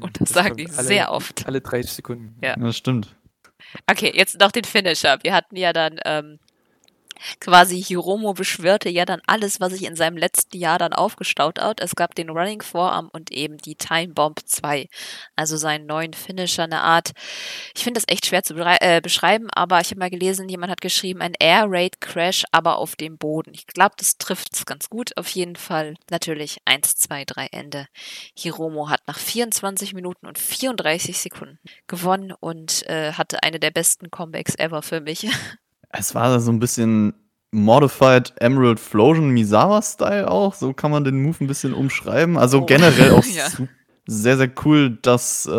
[0.00, 1.46] Und das sagen die kommt alle- sehr oft.
[1.46, 2.36] Alle 30 Sekunden.
[2.42, 2.50] Ja.
[2.50, 3.14] Ja, das stimmt.
[3.90, 5.18] Okay, jetzt noch den Finisher.
[5.22, 6.38] Wir hatten ja dann ähm,
[7.40, 11.80] quasi Hiromo beschwörte ja dann alles, was sich in seinem letzten Jahr dann aufgestaut hat.
[11.80, 14.88] Es gab den Running Forearm und eben die Time Bomb 2.
[15.36, 17.12] Also seinen neuen Finisher, eine Art.
[17.74, 20.80] Ich finde das echt schwer zu äh, beschreiben, aber ich habe mal gelesen, jemand hat
[20.80, 23.52] geschrieben, ein Air Raid Crash, aber auf dem Boden.
[23.54, 25.16] Ich glaube, das trifft es ganz gut.
[25.16, 27.86] Auf jeden Fall natürlich 1, 2, 3 Ende.
[28.36, 34.10] Hiromo hat nach 24 Minuten und 34 Sekunden gewonnen und äh, hatte eine der besten
[34.10, 35.26] Comebacks ever für mich.
[35.96, 37.14] Es war so ein bisschen
[37.52, 40.54] Modified Emerald Flosion Misawa-Style auch.
[40.54, 42.36] So kann man den Move ein bisschen umschreiben.
[42.36, 42.66] Also Oh.
[42.66, 43.46] generell auch Ja.
[44.06, 45.52] sehr, sehr cool, dass äh,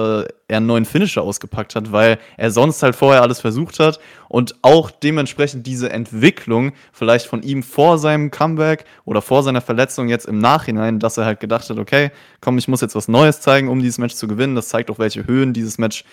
[0.48, 4.56] er einen neuen Finisher ausgepackt hat, weil er sonst halt vorher alles versucht hat und
[4.62, 10.26] auch dementsprechend diese Entwicklung vielleicht von ihm vor seinem Comeback oder vor seiner Verletzung jetzt
[10.28, 12.12] im Nachhinein, dass er halt gedacht hat, okay,
[12.42, 14.56] komm, ich muss jetzt was Neues zeigen, um dieses Match zu gewinnen.
[14.56, 16.04] Das zeigt auch, welche Höhen dieses Match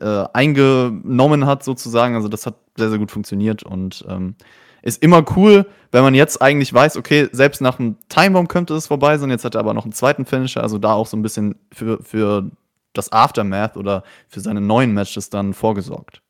[0.00, 2.14] äh, eingenommen hat, sozusagen.
[2.14, 4.34] Also das hat sehr, sehr gut funktioniert und ähm,
[4.82, 8.88] ist immer cool, wenn man jetzt eigentlich weiß, okay, selbst nach einem Timebomb könnte es
[8.88, 9.30] vorbei sein.
[9.30, 12.02] Jetzt hat er aber noch einen zweiten Finisher, also da auch so ein bisschen für,
[12.02, 12.50] für
[12.92, 16.20] das Aftermath oder für seine neuen Matches dann vorgesorgt.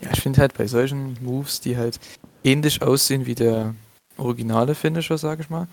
[0.00, 2.00] Ja, ich finde halt bei solchen Moves, die halt
[2.42, 3.74] ähnlich aussehen wie der
[4.16, 5.68] originale Finisher, sag ich mal,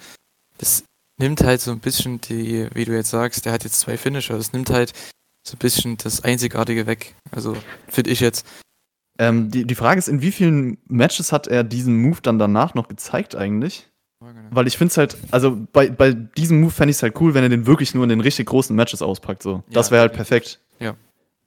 [0.60, 0.84] das
[1.18, 4.38] nimmt halt so ein bisschen die, wie du jetzt sagst, der hat jetzt zwei Finisher,
[4.38, 4.94] das nimmt halt
[5.44, 7.16] so ein bisschen das Einzigartige weg.
[7.32, 7.56] Also
[7.88, 8.46] finde ich jetzt.
[9.18, 12.74] Ähm, die, die Frage ist, in wie vielen Matches hat er diesen Move dann danach
[12.74, 13.90] noch gezeigt eigentlich?
[14.52, 17.34] Weil ich finde es halt, also bei, bei diesem Move fände ich es halt cool,
[17.34, 19.44] wenn er den wirklich nur in den richtig großen Matches auspackt.
[19.44, 19.64] So.
[19.72, 20.60] Das Ja, wäre halt perfekt.
[20.80, 20.96] Ja.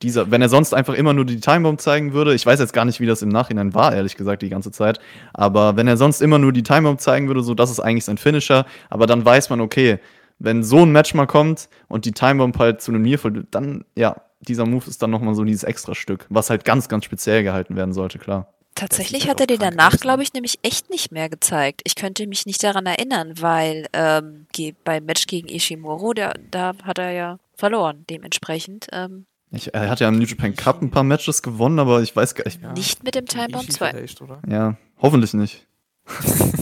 [0.00, 2.84] Dieser, wenn er sonst einfach immer nur die Timebomb zeigen würde, ich weiß jetzt gar
[2.84, 5.00] nicht, wie das im Nachhinein war, ehrlich gesagt, die ganze Zeit.
[5.34, 8.18] Aber wenn er sonst immer nur die Timebomb zeigen würde, so das ist eigentlich sein
[8.18, 9.98] Finisher, aber dann weiß man, okay,
[10.42, 14.16] wenn so ein Match mal kommt und die Timebomb halt zu einem Nearfall, dann, ja,
[14.40, 17.76] dieser Move ist dann nochmal so dieses extra Stück, was halt ganz, ganz speziell gehalten
[17.76, 18.52] werden sollte, klar.
[18.74, 21.82] Tatsächlich hat halt er auch den danach, glaube ich, nämlich echt nicht mehr gezeigt.
[21.84, 24.46] Ich könnte mich nicht daran erinnern, weil ähm,
[24.84, 28.04] beim Match gegen Ishimuro, der, da hat er ja verloren.
[28.08, 32.02] Dementsprechend ähm, Ich, er hat ja im New Japan Cup ein paar Matches gewonnen, aber
[32.02, 32.62] ich weiß gar nicht.
[32.62, 33.90] Ja, nicht mit dem Time Bomb Ishii 2.
[33.90, 34.40] vielleicht, oder?
[34.48, 35.66] Ja, hoffentlich nicht.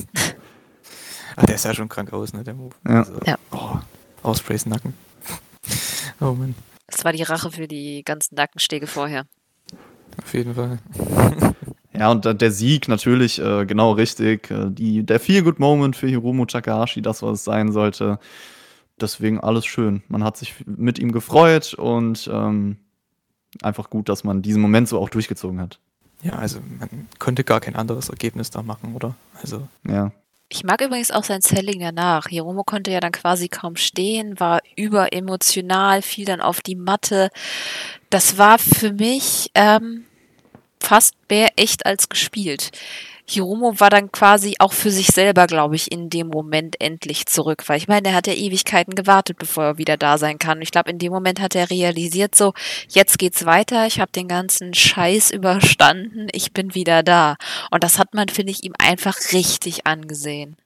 [1.40, 2.74] Ach, der sah schon krank aus, ne, der Move.
[2.86, 2.98] Ja.
[3.00, 3.38] Also, Ja.
[3.50, 3.78] Oh,
[4.22, 4.94] Ospreys Nacken.
[6.20, 6.54] oh Mann,
[6.86, 9.26] Das war die Rache für die ganzen Nackenstege vorher.
[10.22, 10.78] auf jeden Fall.
[11.92, 14.50] Ja, und der Sieg natürlich äh, genau richtig.
[14.50, 18.18] Äh, die, der Feel-Good-Moment für Hiromu Takahashi, das, was es sein sollte.
[19.00, 20.02] Deswegen alles schön.
[20.08, 22.76] Man hat sich mit ihm gefreut und ähm,
[23.60, 25.78] einfach gut, dass man diesen Moment so auch durchgezogen hat.
[26.22, 29.14] Ja, also man konnte gar kein anderes Ergebnis da machen, oder?
[29.42, 30.12] Also, Ja.
[30.52, 32.26] Ich mag übrigens auch sein Selling danach.
[32.26, 37.30] Hiromo konnte ja dann quasi kaum stehen, war überemotional, fiel dann auf die Matte.
[38.10, 40.06] Das war für mich ähm,
[40.80, 42.72] fast mehr echt als gespielt.
[43.30, 47.62] Hiromo war dann quasi auch für sich selber, glaube ich, in dem Moment endlich zurück,
[47.68, 50.60] weil ich meine, er hat ja Ewigkeiten gewartet, bevor er wieder da sein kann.
[50.62, 52.54] Ich glaube, in dem Moment hat er realisiert, so,
[52.88, 57.36] jetzt geht's weiter, ich habe den ganzen Scheiß überstanden, ich bin wieder da.
[57.70, 60.56] Und das hat man, finde ich, ihm einfach richtig angesehen.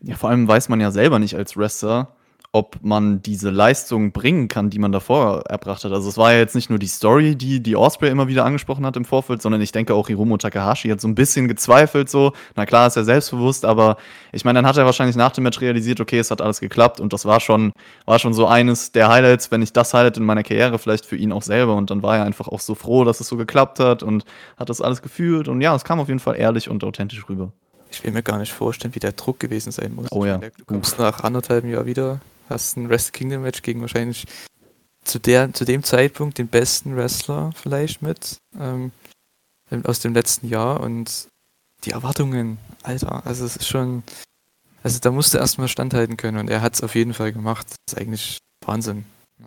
[0.00, 2.16] Ja, vor allem weiß man ja selber nicht als Wrestler,
[2.50, 5.92] ob man diese Leistung bringen kann, die man davor erbracht hat.
[5.92, 8.86] Also es war ja jetzt nicht nur die Story, die die Osprey immer wieder angesprochen
[8.86, 12.32] hat im Vorfeld, sondern ich denke auch Hiromo Takahashi hat so ein bisschen gezweifelt so.
[12.56, 13.98] Na klar, ist er selbstbewusst, aber
[14.32, 17.00] ich meine, dann hat er wahrscheinlich nach dem Match realisiert, okay, es hat alles geklappt
[17.00, 17.72] und das war schon
[18.06, 21.16] war schon so eines der Highlights, wenn nicht das Highlight in meiner Karriere, vielleicht für
[21.16, 23.78] ihn auch selber und dann war er einfach auch so froh, dass es so geklappt
[23.78, 24.24] hat und
[24.56, 27.52] hat das alles gefühlt und ja, es kam auf jeden Fall ehrlich und authentisch rüber.
[27.90, 30.08] Ich will mir gar nicht vorstellen, wie der Druck gewesen sein muss.
[30.10, 30.38] Oh ja.
[30.38, 34.26] Du kommst nach anderthalb Jahr wieder hast ein Wrestle Kingdom Match gegen wahrscheinlich
[35.04, 38.92] zu, der, zu dem Zeitpunkt den besten Wrestler vielleicht mit ähm,
[39.84, 41.28] aus dem letzten Jahr und
[41.84, 44.02] die Erwartungen, Alter, also es ist schon,
[44.82, 47.66] also da musste erstmal standhalten können und er hat es auf jeden Fall gemacht.
[47.68, 49.04] Das ist eigentlich Wahnsinn.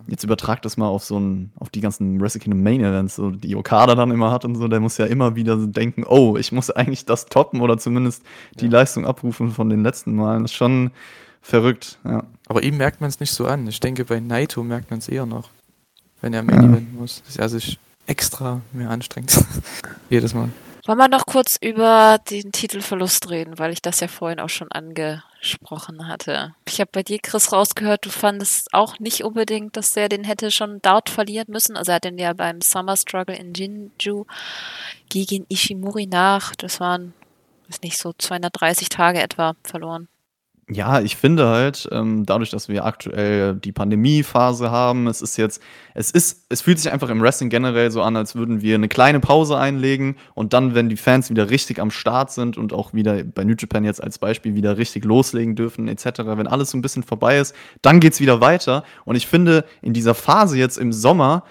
[0.07, 3.29] Jetzt übertrag das mal auf so ein, auf die ganzen Wrestle Kingdom Main Events, so
[3.29, 6.37] die Okada dann immer hat und so, der muss ja immer wieder so denken, oh,
[6.37, 8.23] ich muss eigentlich das toppen oder zumindest
[8.55, 8.71] die ja.
[8.71, 10.43] Leistung abrufen von den letzten Malen.
[10.43, 10.91] Das ist schon,
[11.43, 12.23] Verrückt, ja.
[12.51, 13.65] Aber ihm merkt man es nicht so an.
[13.65, 15.51] Ich denke, bei Naito merkt man es eher noch,
[16.19, 17.23] wenn er Main Event muss.
[17.25, 19.41] Dass er sich extra mehr anstrengt.
[20.09, 20.49] Jedes Mal.
[20.85, 24.69] Wollen wir noch kurz über den Titelverlust reden, weil ich das ja vorhin auch schon
[24.69, 26.53] angesprochen hatte.
[26.67, 30.51] Ich habe bei dir, Chris, rausgehört, du fandest auch nicht unbedingt, dass der den hätte
[30.51, 31.77] schon dort verlieren müssen.
[31.77, 34.25] Also er hat den ja beim Summer Struggle in Jinju
[35.07, 37.13] gegen Ishimori nach, das waren,
[37.69, 40.09] ist nicht so 230 Tage etwa verloren.
[40.73, 45.61] Ja, ich finde halt, ähm, dadurch, dass wir aktuell die Pandemiephase haben, es ist jetzt,
[45.93, 48.87] es ist, es fühlt sich einfach im Wrestling generell so an, als würden wir eine
[48.87, 52.93] kleine Pause einlegen und dann, wenn die Fans wieder richtig am Start sind und auch
[52.93, 56.77] wieder bei New Japan jetzt als Beispiel wieder richtig loslegen dürfen, etc., wenn alles so
[56.77, 58.85] ein bisschen vorbei ist, dann geht's wieder weiter.
[59.03, 61.43] Und ich finde, in dieser Phase jetzt im Sommer,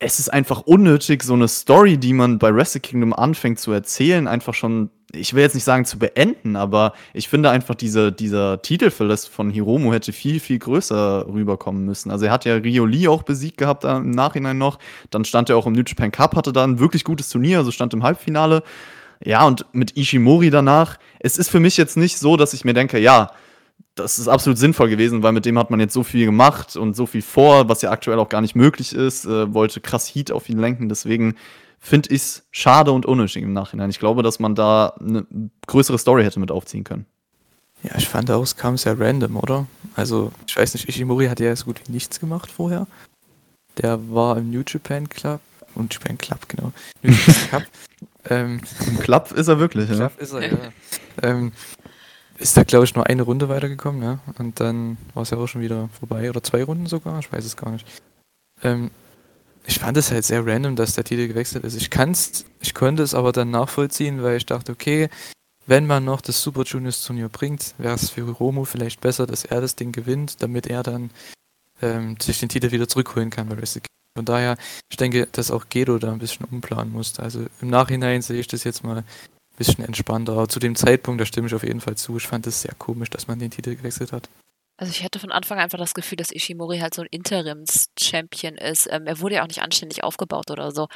[0.00, 4.26] es ist einfach unnötig, so eine Story, die man bei Wrestle Kingdom anfängt zu erzählen,
[4.26, 8.60] einfach schon ich will jetzt nicht sagen zu beenden, aber ich finde einfach, diese, dieser
[8.60, 12.10] Titelverlust von Hiromu hätte viel, viel größer rüberkommen müssen.
[12.10, 14.78] Also er hat ja Rio Lee auch besiegt gehabt im Nachhinein noch.
[15.10, 17.70] Dann stand er auch im New Japan Cup, hatte da ein wirklich gutes Turnier, also
[17.70, 18.62] stand im Halbfinale.
[19.24, 22.74] Ja, und mit Ishimori danach, es ist für mich jetzt nicht so, dass ich mir
[22.74, 23.30] denke, ja,
[23.94, 26.94] das ist absolut sinnvoll gewesen, weil mit dem hat man jetzt so viel gemacht und
[26.94, 30.30] so viel vor, was ja aktuell auch gar nicht möglich ist, äh, wollte krass Heat
[30.30, 30.90] auf ihn lenken.
[30.90, 31.36] Deswegen
[31.86, 33.90] finde ich es schade und unnötig im Nachhinein.
[33.90, 35.24] Ich glaube, dass man da eine
[35.66, 37.06] größere Story hätte mit aufziehen können.
[37.82, 39.66] Ja, ich fand auch, es kam sehr random, oder?
[39.94, 42.88] Also, ich weiß nicht, Ishimori hat ja so gut wie nichts gemacht vorher.
[43.78, 45.40] Der war im New Japan Club.
[45.74, 46.72] Und Japan Club, genau.
[47.02, 47.62] New Japan Cup.
[48.30, 49.96] ähm, Im Club ist er wirklich, ja.
[49.96, 50.58] Club ist er, ja.
[51.22, 51.52] ähm,
[52.38, 54.18] ist da, glaube ich, nur eine Runde weitergekommen, ja.
[54.38, 56.28] Und dann war es ja auch schon wieder vorbei.
[56.30, 57.86] Oder zwei Runden sogar, ich weiß es gar nicht.
[58.62, 58.90] Ähm,
[59.66, 61.76] ich fand es halt sehr random, dass der Titel gewechselt ist.
[61.76, 65.08] Ich kann's, ich konnte es aber dann nachvollziehen, weil ich dachte, okay,
[65.66, 69.44] wenn man noch das Super Juniors Turnier bringt, wäre es für Romo vielleicht besser, dass
[69.44, 71.10] er das Ding gewinnt, damit er dann
[71.82, 73.82] ähm, sich den Titel wieder zurückholen kann bei Wrestle
[74.14, 74.56] Von daher,
[74.88, 77.22] ich denke, dass auch Gedo da ein bisschen umplanen musste.
[77.22, 79.04] Also im Nachhinein sehe ich das jetzt mal ein
[79.58, 80.34] bisschen entspannter.
[80.34, 82.16] Aber zu dem Zeitpunkt, da stimme ich auf jeden Fall zu.
[82.16, 84.28] Ich fand es sehr komisch, dass man den Titel gewechselt hat.
[84.78, 88.56] Also ich hatte von Anfang an einfach das Gefühl, dass Ishimori halt so ein Interims-Champion
[88.56, 88.88] ist.
[88.90, 90.88] Ähm, er wurde ja auch nicht anständig aufgebaut oder so.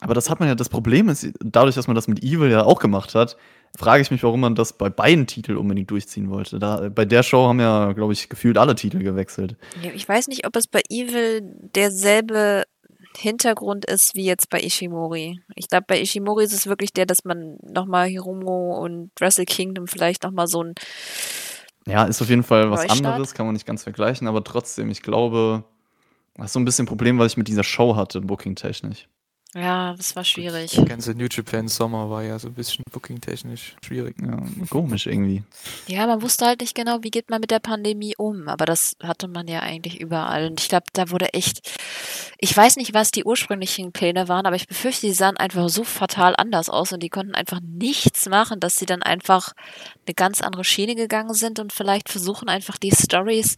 [0.00, 2.64] Aber das hat man ja, das Problem ist, dadurch, dass man das mit Evil ja
[2.64, 3.36] auch gemacht hat,
[3.76, 6.60] frage ich mich, warum man das bei beiden Titeln unbedingt durchziehen wollte.
[6.60, 9.56] Da, bei der Show haben ja, glaube ich, gefühlt alle Titel gewechselt.
[9.94, 11.40] Ich weiß nicht, ob es bei Evil
[11.74, 12.64] derselbe
[13.16, 15.40] Hintergrund ist wie jetzt bei Ishimori.
[15.54, 19.86] Ich glaube, bei Ishimori ist es wirklich der, dass man nochmal Hiromo und Wrestle Kingdom
[19.86, 20.74] vielleicht nochmal so ein
[21.86, 23.06] ja, ist auf jeden Fall was Neustart.
[23.06, 25.64] anderes, kann man nicht ganz vergleichen, aber trotzdem, ich glaube,
[26.34, 29.08] das ist so ein bisschen ein Problem, was ich mit dieser Show hatte, booking-technisch.
[29.54, 30.72] Ja, das war schwierig.
[30.72, 34.16] Der ganze New Japan Sommer war ja so ein bisschen booking-technisch schwierig.
[34.20, 35.44] Ja, komisch irgendwie.
[35.86, 38.48] Ja, man wusste halt nicht genau, wie geht man mit der Pandemie um.
[38.48, 40.46] Aber das hatte man ja eigentlich überall.
[40.48, 41.60] Und ich glaube, da wurde echt.
[42.38, 45.84] Ich weiß nicht, was die ursprünglichen Pläne waren, aber ich befürchte, die sahen einfach so
[45.84, 49.52] fatal anders aus und die konnten einfach nichts machen, dass sie dann einfach
[50.06, 53.54] eine ganz andere Schiene gegangen sind und vielleicht versuchen einfach die Stories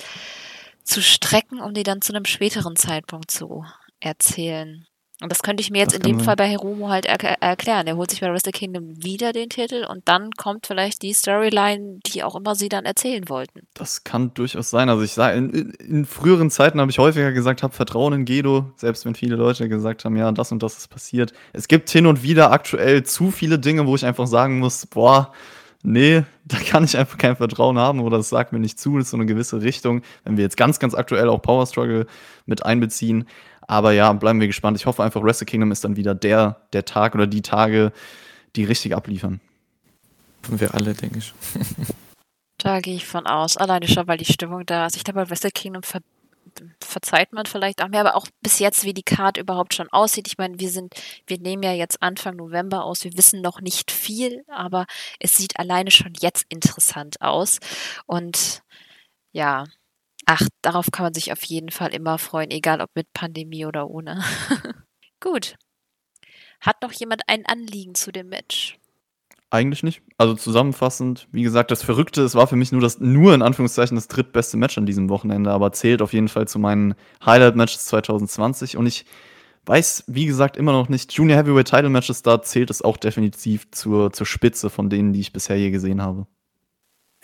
[0.85, 3.65] zu strecken, um die dann zu einem späteren Zeitpunkt zu
[3.99, 4.87] erzählen.
[5.23, 6.25] Und das könnte ich mir jetzt Das in dem sein.
[6.27, 7.87] Fall bei Hiromo halt er erklären.
[7.87, 12.01] Er holt sich bei Wrestle Kingdom wieder den Titel und dann kommt vielleicht die Storyline,
[12.07, 13.61] die auch immer sie dann erzählen wollten.
[13.73, 14.91] Das kann durchaus sein.
[14.91, 18.25] Also ich sage, in, in, in früheren Zeiten habe ich häufiger gesagt, habe Vertrauen in
[18.27, 21.33] Gedo, selbst wenn viele Leute gesagt haben, ja, das und das ist passiert.
[21.55, 25.33] Es gibt hin und wieder aktuell zu viele Dinge, wo ich einfach sagen muss, boah,
[25.83, 29.07] nee, da kann ich einfach kein Vertrauen haben oder das sagt mir nicht zu, das
[29.07, 30.03] ist so eine gewisse Richtung.
[30.25, 32.07] Wenn wir jetzt ganz, ganz aktuell auch Power Struggle
[32.45, 33.27] mit einbeziehen.
[33.67, 34.77] Aber ja, bleiben wir gespannt.
[34.77, 37.93] Ich hoffe einfach, Wrestle Kingdom ist dann wieder der, der Tag oder die Tage,
[38.55, 39.41] die richtig abliefern.
[40.45, 41.33] Hoffen wir alle, denke ich.
[42.59, 43.57] Da gehe ich von aus.
[43.59, 44.97] Alleine schon, weil die Stimmung da ist.
[44.97, 46.01] Ich glaube, bei Wrestle Kingdom ver
[46.83, 50.27] verzeiht man vielleicht auch mehr, aber auch bis jetzt, wie die Card überhaupt schon aussieht.
[50.27, 50.95] Ich meine, wir sind,
[51.27, 54.87] wir nehmen ja jetzt Anfang November aus, wir wissen noch nicht viel, aber
[55.21, 57.59] es sieht alleine schon jetzt interessant aus.
[58.07, 58.63] Und
[59.33, 59.65] ja,
[60.27, 63.89] ach, darauf kann man sich auf jeden Fall immer freuen, egal ob mit Pandemie oder
[63.89, 64.23] ohne.
[65.21, 65.57] Gut.
[66.61, 68.79] Hat noch jemand ein Anliegen zu dem Match?
[69.51, 70.03] Eigentlich nicht.
[70.19, 73.95] Also zusammenfassend, wie gesagt, das Verrückte, es war für mich nur das, nur in Anführungszeichen
[73.95, 78.77] das drittbeste Match an diesem Wochenende, aber zählt auf jeden Fall zu meinen Highlight-Matches 2020
[78.77, 79.07] und ich
[79.67, 83.71] weiß, wie gesagt, immer noch nicht, Junior Heavyweight Title Matches, da zählt es auch definitiv
[83.71, 86.27] zur, zur Spitze von denen, die ich bisher je gesehen habe.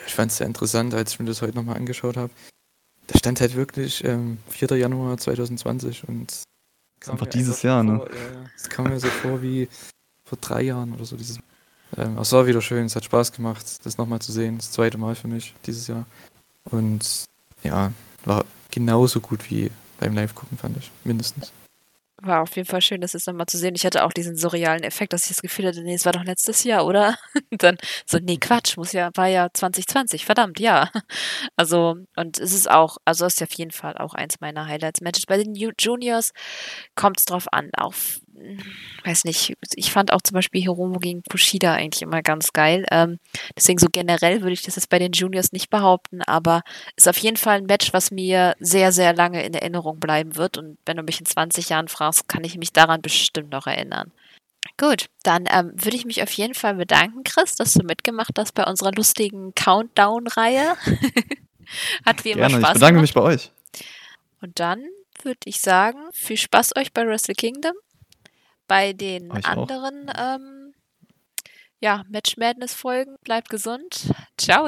[0.07, 2.33] Ich fand es sehr interessant, als ich mir das heute nochmal angeschaut habe.
[3.23, 4.77] Stand halt wirklich ähm, 4.
[4.77, 6.47] Januar 2020 und Das ist
[6.99, 7.99] kam einfach dieses Jahr, ne?
[7.99, 8.51] vor, ja, ja.
[8.57, 9.69] Es kam mir so vor wie
[10.25, 11.17] vor drei Jahren oder so.
[11.17, 11.39] Dieses,
[11.97, 14.59] ähm, es war wieder schön, es hat Spaß gemacht, das nochmal zu sehen.
[14.59, 16.05] Das zweite Mal für mich dieses Jahr.
[16.65, 17.27] Und
[17.63, 17.93] ja,
[18.25, 19.71] war genauso gut wie
[20.01, 20.91] beim Live-Gucken, fand ich.
[21.05, 21.53] Mindestens.
[22.25, 23.75] War auf jeden Fall schön, das jetzt nochmal zu sehen.
[23.75, 26.23] Ich hatte auch diesen surrealen Effekt, dass ich das Gefühl hatte, nee, es war doch
[26.23, 27.17] letztes Jahr, oder?
[27.51, 30.91] Und dann so, nee, Quatsch, muss ja, war ja 2020, verdammt, ja.
[31.57, 35.27] Also, und es ist auch, also ist ja auf jeden Fall auch eins meiner Highlights-Matches.
[35.27, 36.33] Bei den Ju- Juniors
[36.95, 38.21] kommt es drauf an, auf,
[39.05, 42.87] weiß nicht, ich fand auch zum Beispiel Hiromo gegen Kushida eigentlich immer ganz geil.
[42.91, 43.19] Ähm,
[43.57, 46.63] deswegen so generell würde ich das jetzt bei den Juniors nicht behaupten, aber
[46.97, 50.57] ist auf jeden Fall ein Match, was mir sehr, sehr lange in Erinnerung bleiben wird.
[50.57, 54.13] Und wenn du mich in 20 Jahren fragst, kann ich mich daran bestimmt noch erinnern.
[54.79, 58.53] Gut, dann ähm, würde ich mich auf jeden Fall bedanken, Chris, dass du mitgemacht hast
[58.55, 60.77] bei unserer lustigen Countdown-Reihe.
[62.07, 63.03] Hat wie immer Gerne, ich Spaß bedanke gemacht.
[63.03, 63.51] mich bei euch.
[64.41, 64.85] Und dann
[65.23, 67.75] würde ich sagen, viel Spaß euch bei Wrestle Kingdom.
[68.73, 70.73] Bei den Euch anderen ähm,
[71.79, 73.17] ja, Match Madness Folgen.
[73.23, 74.15] Bleibt gesund.
[74.39, 74.67] Ciao.